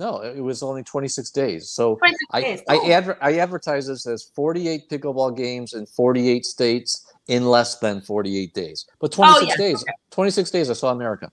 [0.00, 1.68] No, it was only 26 days.
[1.68, 2.60] So 26 I, days.
[2.70, 2.90] I, Oh.
[2.90, 8.54] adver- I advertise this as 48 pickleball games in 48 states in less than 48
[8.54, 8.86] days.
[8.98, 11.30] But 26 Oh, yes, days, 26 days, I saw America.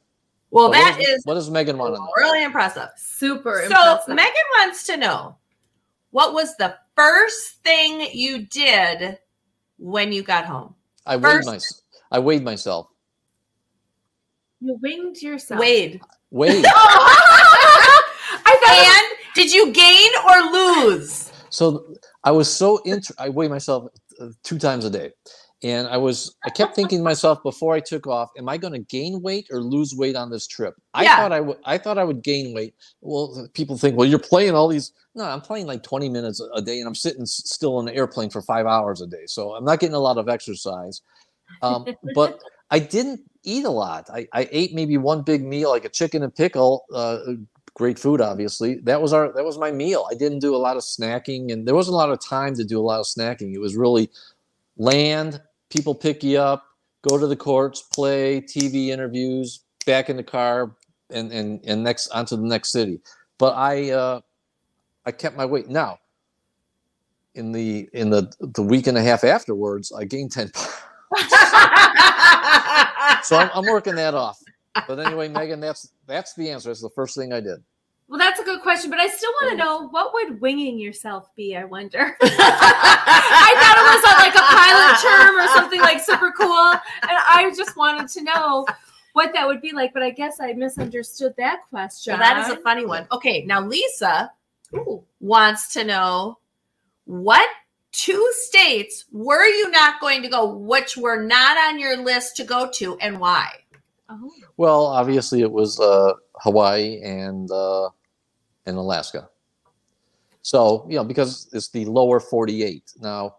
[0.51, 2.11] well, So that what does, is what does Megan want to know?
[2.17, 2.89] really impressive.
[2.97, 4.15] Super So impressive.
[4.15, 5.37] Megan wants to know
[6.11, 9.17] what was the first thing you did
[9.77, 10.75] when you got home?
[11.05, 11.81] I weighed first- myself.
[12.11, 12.89] I weighed myself.
[14.59, 15.61] you winged yourself.
[15.61, 16.01] Wade.
[16.31, 16.65] Weighed.
[18.47, 20.37] I thought it was- And did you gain or
[20.91, 21.31] lose?
[21.49, 25.11] so I was so inter- I weigh myself uh, two times a day.
[25.63, 28.73] And I was, I kept thinking to myself before I took off, am I going
[28.73, 30.75] to gain weight or lose weight on this trip?
[30.93, 31.15] I Yeah.
[31.17, 32.75] thought I would, I thought I would gain weight.
[33.01, 34.91] Well, people think, well, you're playing all these.
[35.15, 37.87] No, I'm playing like 20 minutes a- a day and I'm sitting s- still in
[37.87, 39.25] an airplane for five hours a day.
[39.25, 41.01] So I'm not getting a lot of exercise.
[41.63, 44.09] Um, but I didn't eat a lot.
[44.13, 47.17] I, I ate maybe one big meal, like a chicken and pickle, uh,
[47.77, 48.79] great food obviously.
[48.79, 50.07] That was our that was my meal.
[50.11, 52.63] I didn't do a lot of snacking and there wasn't a lot of time to
[52.63, 53.53] do a lot of snacking.
[53.53, 54.09] It was really
[54.77, 56.65] land people pick you up
[57.07, 60.75] go to the courts play tv interviews back in the car
[61.11, 62.99] and and and next onto the next city.
[63.37, 64.21] But i uh
[65.05, 65.69] i kept my weight.
[65.69, 65.99] Now
[67.35, 70.81] in the in the the week and a half afterwards i gained 10 pounds.
[73.23, 74.39] So I'm, I'm working that off
[74.87, 77.63] but anyway megan that's that's the answer that's the first thing i did
[78.09, 81.29] well, that's a good question, but I still want to know what would winging yourself
[81.35, 81.57] be?
[81.57, 82.15] I wonder.
[82.21, 87.11] I thought it was a, like a pilot term or something like super cool, and
[87.11, 88.65] I just wanted to know
[89.11, 89.93] what that would be like.
[89.93, 92.13] But I guess I misunderstood that question.
[92.13, 93.07] So that is a funny one.
[93.11, 94.31] Okay, now Lisa
[95.19, 96.37] wants to know
[97.03, 97.47] what
[97.91, 102.45] two states were you not going to go, which were not on your list to
[102.45, 103.49] go to, and why?
[104.09, 104.31] Oh.
[104.57, 107.89] Well, obviously it was uh, Hawaii and uh,
[108.65, 109.29] and Alaska.
[110.41, 112.93] So you know because it's the lower 48.
[113.01, 113.35] Now,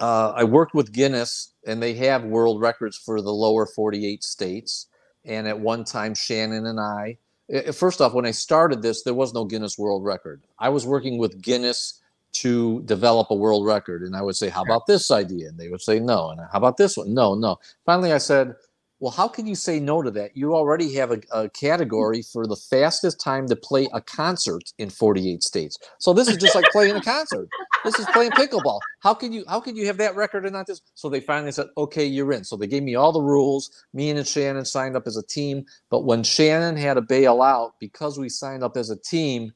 [0.00, 4.86] uh, I worked with Guinness, and they have world records for the lower 48 states.
[5.24, 7.16] And at one time, Shannon and I.
[7.50, 10.42] eh, First off, when I started this, there was no Guinness World Record.
[10.58, 12.00] I was working with Guinness
[12.34, 15.68] to develop a world record, and I would say, "How about this idea?" And they
[15.68, 17.12] would say, "No." And how about this one?
[17.14, 17.58] No, no.
[17.84, 18.54] Finally, I said,
[19.02, 20.36] well, how can you say no to that?
[20.36, 24.90] You already have a, a category for the fastest time to play a concert in
[24.90, 25.76] 48 states.
[25.98, 27.48] So this is just like playing a concert.
[27.84, 28.78] This is playing pickleball.
[29.00, 30.82] How can you how can you have that record and not this?
[30.94, 32.44] So they finally said, okay, you're in.
[32.44, 33.72] So they gave me all the rules.
[33.92, 35.64] Me and Shannon signed up as a team.
[35.90, 39.52] But when Shannon had to bail out because we signed up as a team,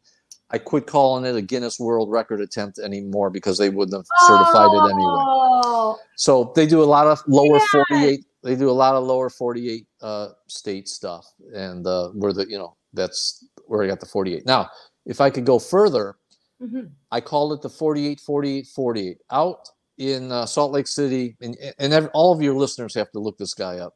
[0.51, 4.71] I quit calling it a Guinness World Record attempt anymore because they wouldn't have certified
[4.73, 5.23] it anyway.
[5.25, 8.25] Oh, So they do a lot of lower 48.
[8.47, 12.57] They do a lot of lower 48 uh, state stuff, and uh, where the you
[12.59, 14.47] know that's where I got the 48.
[14.47, 14.69] Now,
[15.05, 16.17] if I could go further,
[16.63, 16.91] Mhm.
[17.11, 19.19] I called it the 48, 48, 48.
[19.31, 23.19] Out in uh, Salt Lake City, and and ev- all of your listeners have to
[23.19, 23.95] look this guy up.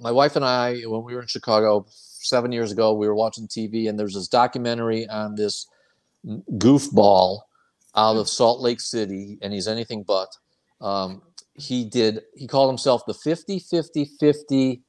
[0.00, 3.46] My wife and I, when we were in Chicago seven years ago, we were watching
[3.48, 5.66] TV, and there's this documentary on this
[6.52, 7.40] goofball
[7.94, 10.28] out of Salt Lake City, and he's anything but.
[10.80, 11.22] Um,
[11.58, 14.82] he did, he called himself the 50 50 50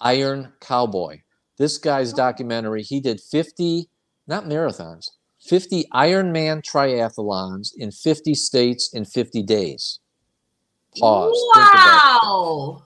[0.00, 1.20] Iron Cowboy.
[1.58, 3.88] This guy's documentary, he did 50,
[4.26, 5.10] not marathons,
[5.40, 10.00] 50 Ironman triathlons in 50 states in 50 days.
[10.98, 11.38] Pause.
[11.54, 12.82] Think about that Wow.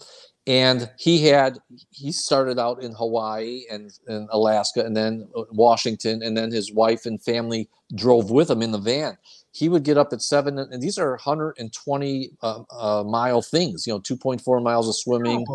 [0.46, 1.58] and he had
[1.90, 6.72] he started out in hawaii and, and alaska and then uh, washington and then his
[6.72, 9.18] wife and family drove with him in the van
[9.56, 13.92] he would get up at seven and these are 120 uh, uh, mile things you
[13.92, 15.46] know 2.4 miles of swimming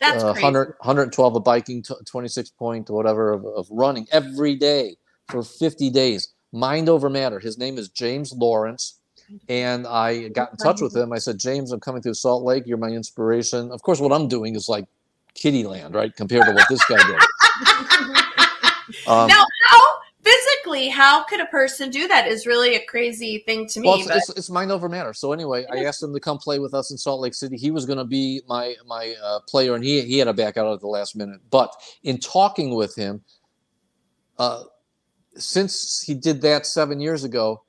[0.00, 4.96] That's uh, 100, 112 of biking t- 26 point whatever of, of running every day
[5.28, 8.98] for 50 days mind over matter his name is james lawrence
[9.48, 11.12] and I got in touch with him.
[11.12, 12.62] I said, James, I'm coming through Salt Lake.
[12.66, 13.70] You're my inspiration.
[13.70, 14.86] Of course, what I'm doing is like
[15.34, 16.14] kitty land, right?
[16.16, 18.24] Compared to what this guy did.
[19.06, 19.44] Um, now,
[20.88, 22.26] how how could a person do that?
[22.26, 23.88] Is really a crazy thing to me.
[23.88, 25.12] well, it's, but it's, it's mind over matter.
[25.12, 27.56] So anyway, I asked him to come play with us in Salt Lake City.
[27.56, 30.56] He was going to be my my uh, player, and he he had to back
[30.56, 31.40] out at the last minute.
[31.50, 33.22] But in talking with him,
[34.38, 34.64] uh,
[35.36, 37.62] since he did that seven years ago,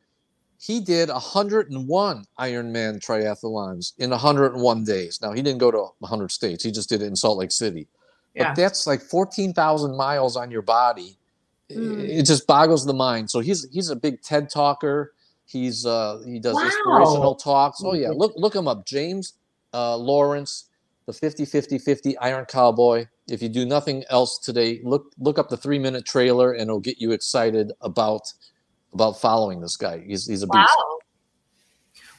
[0.60, 5.20] he did 101 Ironman triathlons in 101 days.
[5.22, 7.88] Now he didn't go to 100 states; he just did it in Salt Lake City.
[8.36, 8.50] Yeah.
[8.50, 11.19] But that's like 14,000 miles on your body.
[11.70, 12.10] It- Mm.
[12.10, 13.30] It just boggles the mind.
[13.30, 15.14] So he's he's a big TED talker.
[15.46, 16.66] He's uh he does Wow.
[16.66, 17.82] inspirational talks.
[17.84, 18.86] Oh yeah, look look him up.
[18.86, 19.34] James
[19.74, 20.66] uh Lawrence,
[21.06, 23.06] the 50 50 50 Iron Cowboy.
[23.30, 27.00] If you do nothing else today, look look up the 3-minute trailer and it'll get
[27.00, 28.34] you excited about
[28.94, 30.00] about following this guy.
[30.06, 30.56] He's he's a beast.
[30.78, 30.98] Wow.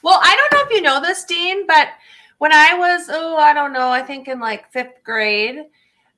[0.03, 1.89] Well, I don't know if you know this, Dean, but
[2.39, 5.65] when I was, oh, I don't know, I think in like fifth grade,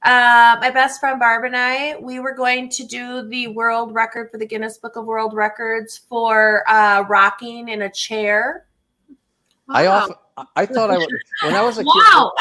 [0.03, 4.29] uh, my best friend Barb and I, we were going to do the world record
[4.31, 8.65] for the Guinness Book of World Records for uh, rocking in a chair.
[9.69, 11.09] I often I- I thought I would
[11.43, 12.31] when I was a kid Wow.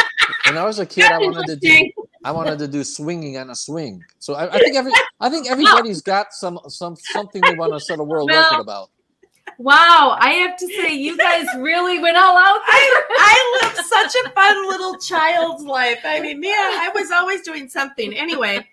[0.46, 1.90] when I was a kid I wanted to do
[2.24, 4.02] I wanted to do swinging on a swing.
[4.18, 7.80] So I, I think every I think everybody's got some some something they want to
[7.80, 8.90] set a world Well, record about.
[9.58, 12.74] Wow, I have to say, you guys really went all out there.
[12.74, 13.31] I, I lived such a
[14.54, 16.00] fun little child's life.
[16.04, 18.12] I mean, man, I was always doing something.
[18.14, 18.66] Anyway,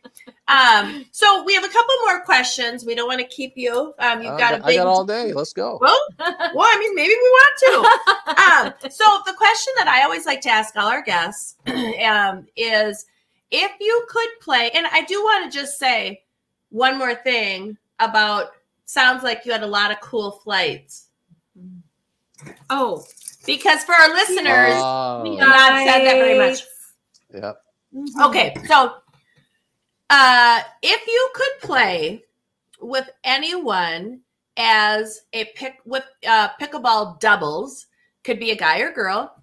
[0.48, 2.86] um, so we have a couple more questions.
[2.86, 3.94] We don't want to keep you.
[4.00, 5.34] Um, you've Uh, got a I big got all day.
[5.34, 5.78] Let's go.
[5.82, 8.00] Well, well, I mean, maybe we want to.
[8.30, 13.06] Um, so the question that I always like to ask all our guests um, is
[13.52, 16.24] if you could play, and I do want to just say
[16.70, 18.50] one more thing about
[18.86, 21.08] sounds like you had a lot of cool flights.
[22.70, 23.06] oh,
[23.50, 26.62] Because for our listeners, Oh, we have not said that very much.
[27.34, 27.54] yeah.
[28.22, 28.94] Okay, so
[30.12, 32.24] uh, if you could play
[32.80, 34.22] with anyone
[34.56, 37.88] as a pick with uh, pickleball doubles,
[38.24, 39.34] could be a guy or girl,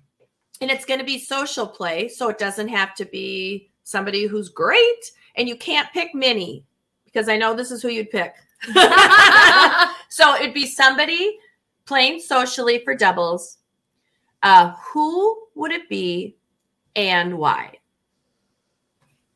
[0.61, 4.49] and it's going to be social play, so it doesn't have to be somebody who's
[4.49, 6.64] great, and you can't pick Minnie
[7.07, 8.35] because I know this is who you'd pick.
[10.11, 11.38] so it'd be somebody
[11.87, 13.59] playing socially for doubles.
[14.42, 16.37] Uh, who would it be,
[16.94, 17.72] and why?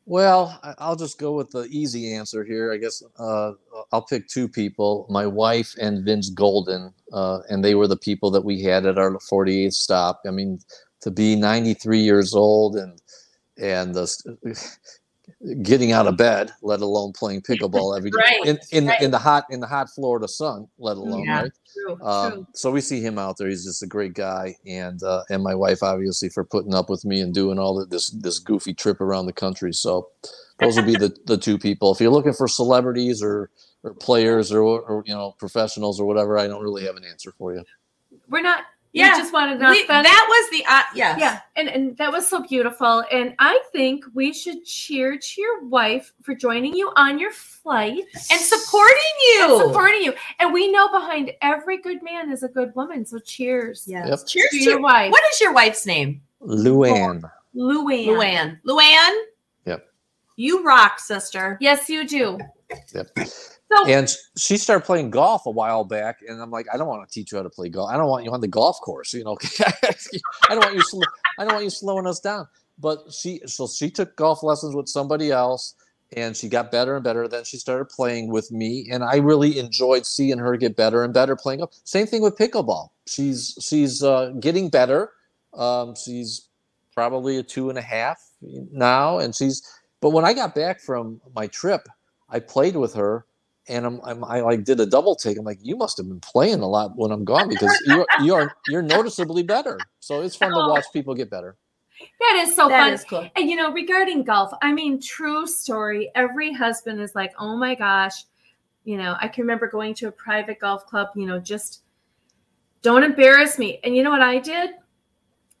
[0.05, 2.73] Well, I'll just go with the easy answer here.
[2.73, 3.53] I guess uh,
[3.91, 8.31] I'll pick two people: my wife and Vince Golden, uh, and they were the people
[8.31, 10.21] that we had at our 48th stop.
[10.25, 10.59] I mean,
[11.01, 12.99] to be 93 years old and
[13.57, 14.07] and uh,
[15.63, 19.01] getting out of bed, let alone playing pickleball every day Right, in in, right.
[19.01, 21.51] in the hot in the hot Florida sun, let alone Yeah, right.
[21.73, 22.01] True.
[22.05, 23.47] Um, so we see him out there.
[23.49, 27.05] He's just a great guy, and uh, and my wife obviously for putting up with
[27.05, 29.73] me and doing all the, this this goofy trip around the country.
[29.73, 30.09] So
[30.59, 31.91] those would be the the two people.
[31.93, 33.49] If you're looking for celebrities or
[33.83, 37.31] or players or, or you know professionals or whatever, I don't really have an answer
[37.37, 37.63] for you.
[38.29, 38.65] we're not.
[38.93, 39.15] Yeah.
[39.15, 41.17] You just wanted to We- that was the uh, yes.
[41.19, 43.03] Yeah, and, and that was so beautiful.
[43.11, 48.03] And I think we should cheer to your wife for joining you on your flight
[48.13, 48.97] and supporting
[49.33, 49.39] you.
[49.43, 50.13] and supporting you.
[50.39, 53.05] And we know behind every good man is a good woman.
[53.05, 53.85] So cheers.
[53.87, 54.19] Yeah, Yep.
[54.27, 55.11] Cheers To to your wife.
[55.11, 56.21] What is your wife's name?
[56.41, 57.21] Luann.
[57.55, 58.05] Luann.
[58.07, 58.59] Luann.
[58.67, 59.19] Luann.
[59.65, 59.85] Yep.
[60.35, 61.57] You rock, sister.
[61.61, 62.37] Yes, you do.
[62.93, 63.17] Yep.
[63.71, 67.07] So And she started playing golf a while back, and I'm like, I don't want
[67.07, 67.89] to teach you how to play golf.
[67.89, 69.37] I don't want you on the golf course, you know.
[70.49, 70.81] I don't want you.
[70.81, 71.01] Sl-
[71.39, 72.47] I don't want you slowing us down.
[72.79, 75.75] But she, so she took golf lessons with somebody else,
[76.17, 77.27] and she got better and better.
[77.29, 81.13] Then she started playing with me, and I really enjoyed seeing her get better and
[81.13, 81.73] better playing golf.
[81.85, 82.89] Same thing with pickleball.
[83.07, 85.11] She's she's uh, getting better.
[85.53, 86.49] Um, she's
[86.93, 89.65] probably a two and a half now, and she's.
[90.01, 91.87] But when I got back from my trip,
[92.27, 93.25] I played with her
[93.67, 95.37] and I'm, I'm I like did a double take.
[95.37, 98.51] I'm like, you must have been playing a lot when I'm gone because you're you're
[98.67, 99.79] you're noticeably better.
[99.99, 100.69] So it's fun to oh.
[100.69, 101.57] watch people get better.
[102.19, 102.93] that is so That fun.
[102.93, 103.29] is cool.
[103.35, 106.11] And you know, regarding golf, I mean, true story.
[106.15, 108.23] Every husband is like, oh my gosh,
[108.83, 111.83] You know, I can remember going to a private golf club, you know, just
[112.81, 113.79] don't embarrass me.
[113.83, 114.71] And you know what I did?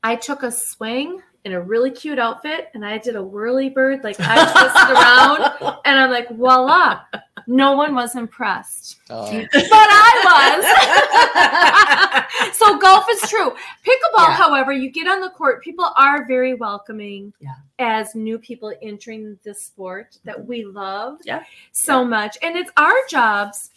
[0.03, 4.03] I took a swing in a really cute outfit and I did a whirly bird,
[4.03, 7.01] like I twisted around and I'm like, voila.
[7.47, 8.99] No one was impressed.
[9.09, 10.61] Uh, But I
[12.45, 12.53] was.
[12.57, 13.49] so golf is true.
[13.85, 14.35] Pickleball, Yeah.
[14.35, 17.55] however, you get on the court, people are very welcoming Yeah.
[17.79, 21.43] as new people entering this sport that we love Yeah.
[21.71, 22.37] so much.
[22.43, 23.71] And it's our jobs,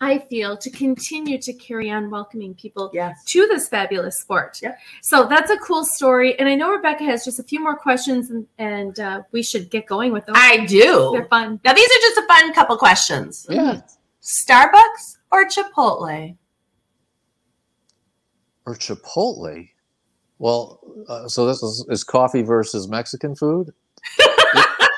[0.00, 3.22] I feel, to continue to carry on welcoming people yes.
[3.26, 4.58] to this fabulous sport.
[4.62, 4.76] Yeah.
[5.02, 6.38] So that's a cool story.
[6.38, 9.70] And I know Rebecca has just a few more questions and, and uh, we should
[9.70, 10.36] get going with those.
[10.38, 11.10] I do.
[11.12, 11.60] They're fun.
[11.64, 13.46] Now these are just a fun couple questions.
[13.48, 13.80] yeah.
[14.22, 16.36] Starbucks or Chipotle?
[18.66, 19.68] Or Chipotle.
[20.38, 23.72] Well, uh, so this is, is coffee versus Mexican food.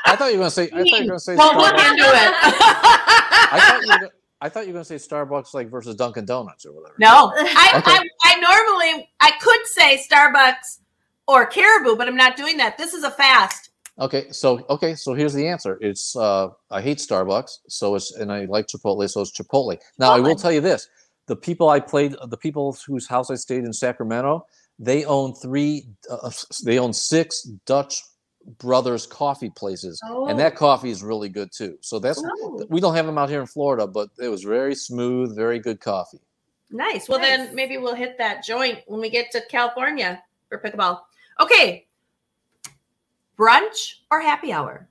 [0.07, 0.65] I thought you were going to say.
[0.65, 1.35] I thought you were going to say.
[1.35, 1.91] Well, look Starbucks.
[1.91, 2.33] into it.
[3.53, 4.13] I thought you were.
[4.45, 6.95] Gonna, I thought you were going to say Starbucks like versus Dunkin' Donuts or whatever.
[6.99, 7.91] no, I, Okay.
[7.91, 10.81] I, I normally I could say Starbucks
[11.27, 12.77] or Caribou, but I'm not doing that.
[12.77, 13.71] This is a fast.
[13.99, 15.79] Okay, so okay, so here's the answer.
[15.81, 19.79] It's uh I hate Starbucks, so it's and I like Chipotle, so it's Chipotle.
[19.99, 20.89] Now I will tell you this:
[21.27, 24.47] the people I played, the people whose house I stayed in Sacramento,
[24.81, 26.31] they own three, uh,
[26.65, 28.03] they own six Dutch
[28.59, 31.79] Brothers coffee places, and that coffee is really good too.
[31.81, 34.75] So that's Oh, we don't have them out here in Florida, but it was very
[34.75, 36.21] smooth, very good coffee.
[36.71, 37.09] nice.
[37.09, 37.29] Well, Nice.
[37.47, 41.01] then maybe we'll hit that joint when we get to California for pickleball.
[41.41, 41.87] Okay.
[43.39, 44.89] Brunch or happy hour?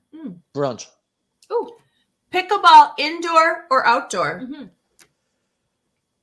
[0.54, 0.86] Brunch.
[1.52, 1.70] Ooh.
[2.32, 4.40] Pickleball indoor or outdoor?
[4.40, 4.70] Mhm.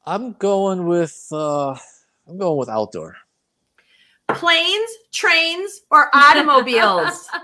[0.05, 1.75] I'm going with uh
[2.27, 3.15] I'm going with outdoor.
[4.35, 7.27] Planes, trains, or automobiles?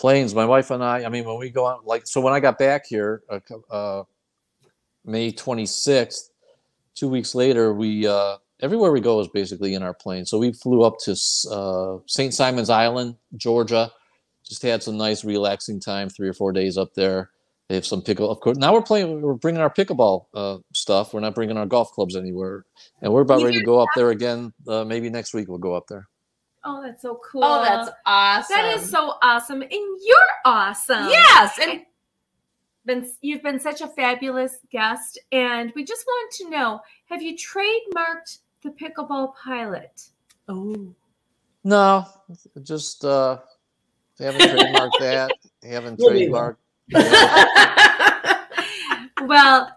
[0.00, 0.34] planes.
[0.34, 2.58] My wife and i i mean when we go out like so when i got
[2.58, 3.38] back here uh,
[3.70, 4.02] uh
[5.04, 6.30] may 26th
[6.94, 10.24] two weeks later we uh everywhere we go is basically in our plane.
[10.24, 11.12] So we flew up to
[11.50, 13.92] uh st simon's island georgia.
[14.42, 17.30] Just had some nice relaxing time three or four days up there.
[17.68, 21.12] They have some pickle of course now we're playing we're bringing our pickleball uh stuff
[21.14, 22.64] we're not bringing our golf clubs anywhere
[23.02, 25.74] and we're about ready to go up there again uh, maybe next week we'll go
[25.74, 26.08] up there
[26.62, 27.42] Oh, that's so cool.
[27.42, 28.54] oh, that's awesome.
[28.54, 29.62] That is so awesome.
[29.62, 31.08] And you're awesome.
[31.08, 31.58] Yes.
[31.58, 31.80] And
[32.86, 35.18] Dean, you've been such a fabulous guest.
[35.32, 40.02] And we just want to know have you trademarked the pickleball pilot?
[40.48, 40.94] oh,
[41.64, 42.06] No,
[42.62, 43.38] just uh
[44.18, 45.32] haven't trademarked that.
[45.62, 46.56] Haven't trademarked.
[49.26, 49.70] Well,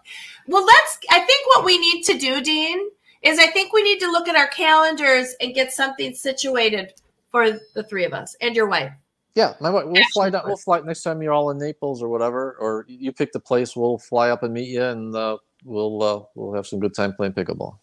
[0.46, 0.98] well, let's.
[1.10, 2.90] I think what we need to do, Dean,
[3.22, 6.92] is I think we need to look at our calendars and get something situated
[7.30, 8.92] for the three of us and your wife.
[9.34, 10.42] Yeah, my wife, we'll fly down.
[10.46, 13.74] We'll fly next time you're all in Naples or whatever, or you pick the place.
[13.74, 17.14] We'll fly up and meet you, and uh, we'll uh, we'll have some good time
[17.14, 17.78] playing pickleball.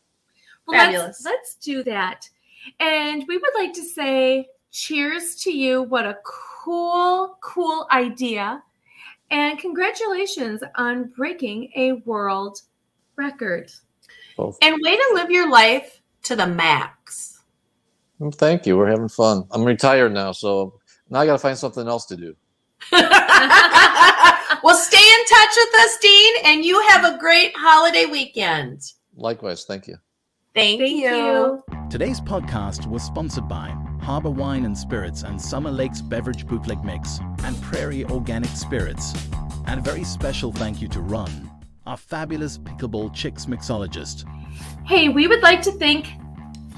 [0.67, 1.23] well Fabulous.
[1.23, 2.29] let's, let's do that.
[2.79, 5.81] And we would like to say cheers to you.
[5.81, 8.63] What a cool, cool idea.
[9.31, 12.59] And congratulations on breaking a world
[13.15, 13.71] record.
[14.35, 14.57] Both.
[14.61, 17.41] And way to live your life to the max.
[18.33, 18.77] Thank you.
[18.77, 19.45] We're having fun.
[19.51, 20.79] I'm retired now, so
[21.09, 22.35] now I got to find something else to do.
[22.91, 28.81] well, stay in touch with us, Dean, and you have a great holiday weekend.
[29.15, 29.95] Likewise, thank you.
[30.53, 31.09] Thank, Thank you.
[31.09, 31.63] you.
[31.89, 37.19] Today's podcast was sponsored by Harbor Wine and Spirits and Summer Lakes Beverage Bootleg Mix
[37.43, 39.13] and Prairie Organic Spirits.
[39.67, 41.49] And a very special thank you to Ron,
[41.85, 44.25] our fabulous Pickleball CHIX mixologist.
[44.85, 46.07] Hey, we would like to thank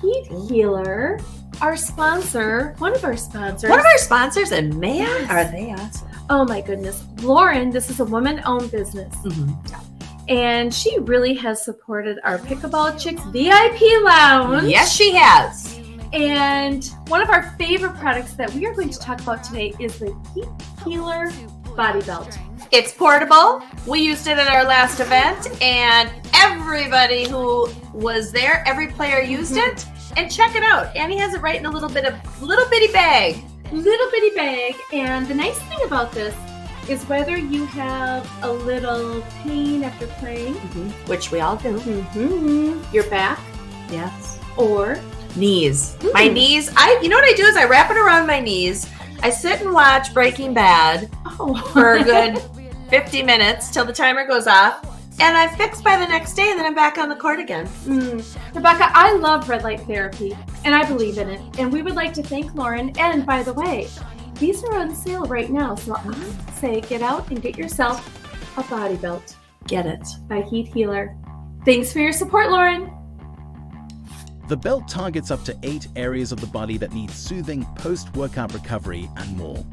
[0.02, 1.18] Heat Healer,
[1.62, 3.70] our sponsor, one of our sponsors.
[3.70, 5.32] One of our sponsors, and man, Yes.
[5.32, 6.10] are they awesome?
[6.30, 7.70] oh my goodness, Lauren.
[7.70, 9.54] This is a woman-owned business, mm-hmm.
[10.28, 14.68] and she really has supported our Pickleball CHIX VIP Lounge.
[14.68, 15.80] Yes, she has.
[16.14, 19.98] And one of our favorite products that we are going to talk about today is
[19.98, 20.46] the Heat
[20.86, 21.32] Healer
[21.76, 22.38] Body Belt.
[22.72, 23.64] It's portable.
[23.88, 29.58] We used it at our last event, and everybody who was there, every player used
[29.58, 29.86] it.
[30.16, 30.96] And check it out.
[30.96, 33.44] Annie has it right in a little bit of little bitty bag.
[33.72, 36.36] Little bitty bag, and the nice thing about this
[36.88, 40.54] is whether you have a little pain after playing,
[41.08, 41.80] Which we all do.
[41.80, 42.94] mm-hmm.
[42.94, 43.40] your back,
[43.90, 44.40] Yes.
[44.58, 45.00] or
[45.36, 45.98] Knees.
[46.14, 46.72] My knees.
[46.76, 48.90] I you know what I do is I wrap it around my knees.
[49.22, 52.42] I sit and watch Breaking Bad oh, for a good
[52.90, 54.86] 50 minutes till the timer goes off.
[55.20, 57.68] And I'm fixed by the next day, and then I'm back on the court again.
[57.86, 58.56] Mm.
[58.56, 61.40] Rebecca, I love red light therapy, and I believe in it.
[61.60, 62.92] And we would like to thank Lauren.
[62.98, 63.88] And by the way,
[64.40, 66.14] these are on sale right now, so I
[66.60, 68.10] say get out and get yourself
[68.58, 69.36] a body belt.
[69.68, 70.06] Get it.
[70.28, 71.16] by Heat Healer.
[71.64, 72.92] Thanks for your support, Lauren.
[74.50, 78.54] The belt targets up to eight areas of the body that need soothing post workout
[78.54, 79.64] recovery and more.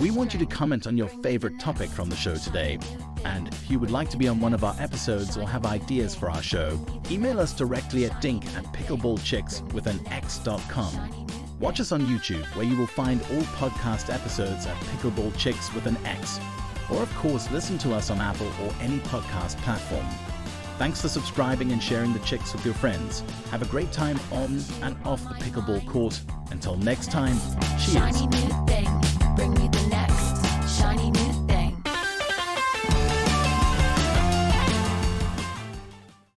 [0.00, 2.78] We want you to comment on your favorite topic from the show today.
[3.24, 6.14] And if you would like to be on one of our episodes or have ideas
[6.14, 6.78] for our show,
[7.10, 11.26] email us directly at dink at pickleballchicks with an x.com.
[11.60, 15.86] Watch us on YouTube, where you will find all podcast episodes at Pickleball Chicks with
[15.86, 16.38] an X.
[16.90, 20.06] Or, of course, listen to us on Apple or any podcast platform.
[20.78, 23.24] Thanks for subscribing and sharing the chicks with your friends.
[23.50, 26.20] Have a great time on and off the pickleball court.
[26.52, 27.36] Until next time,
[27.80, 29.07] cheers.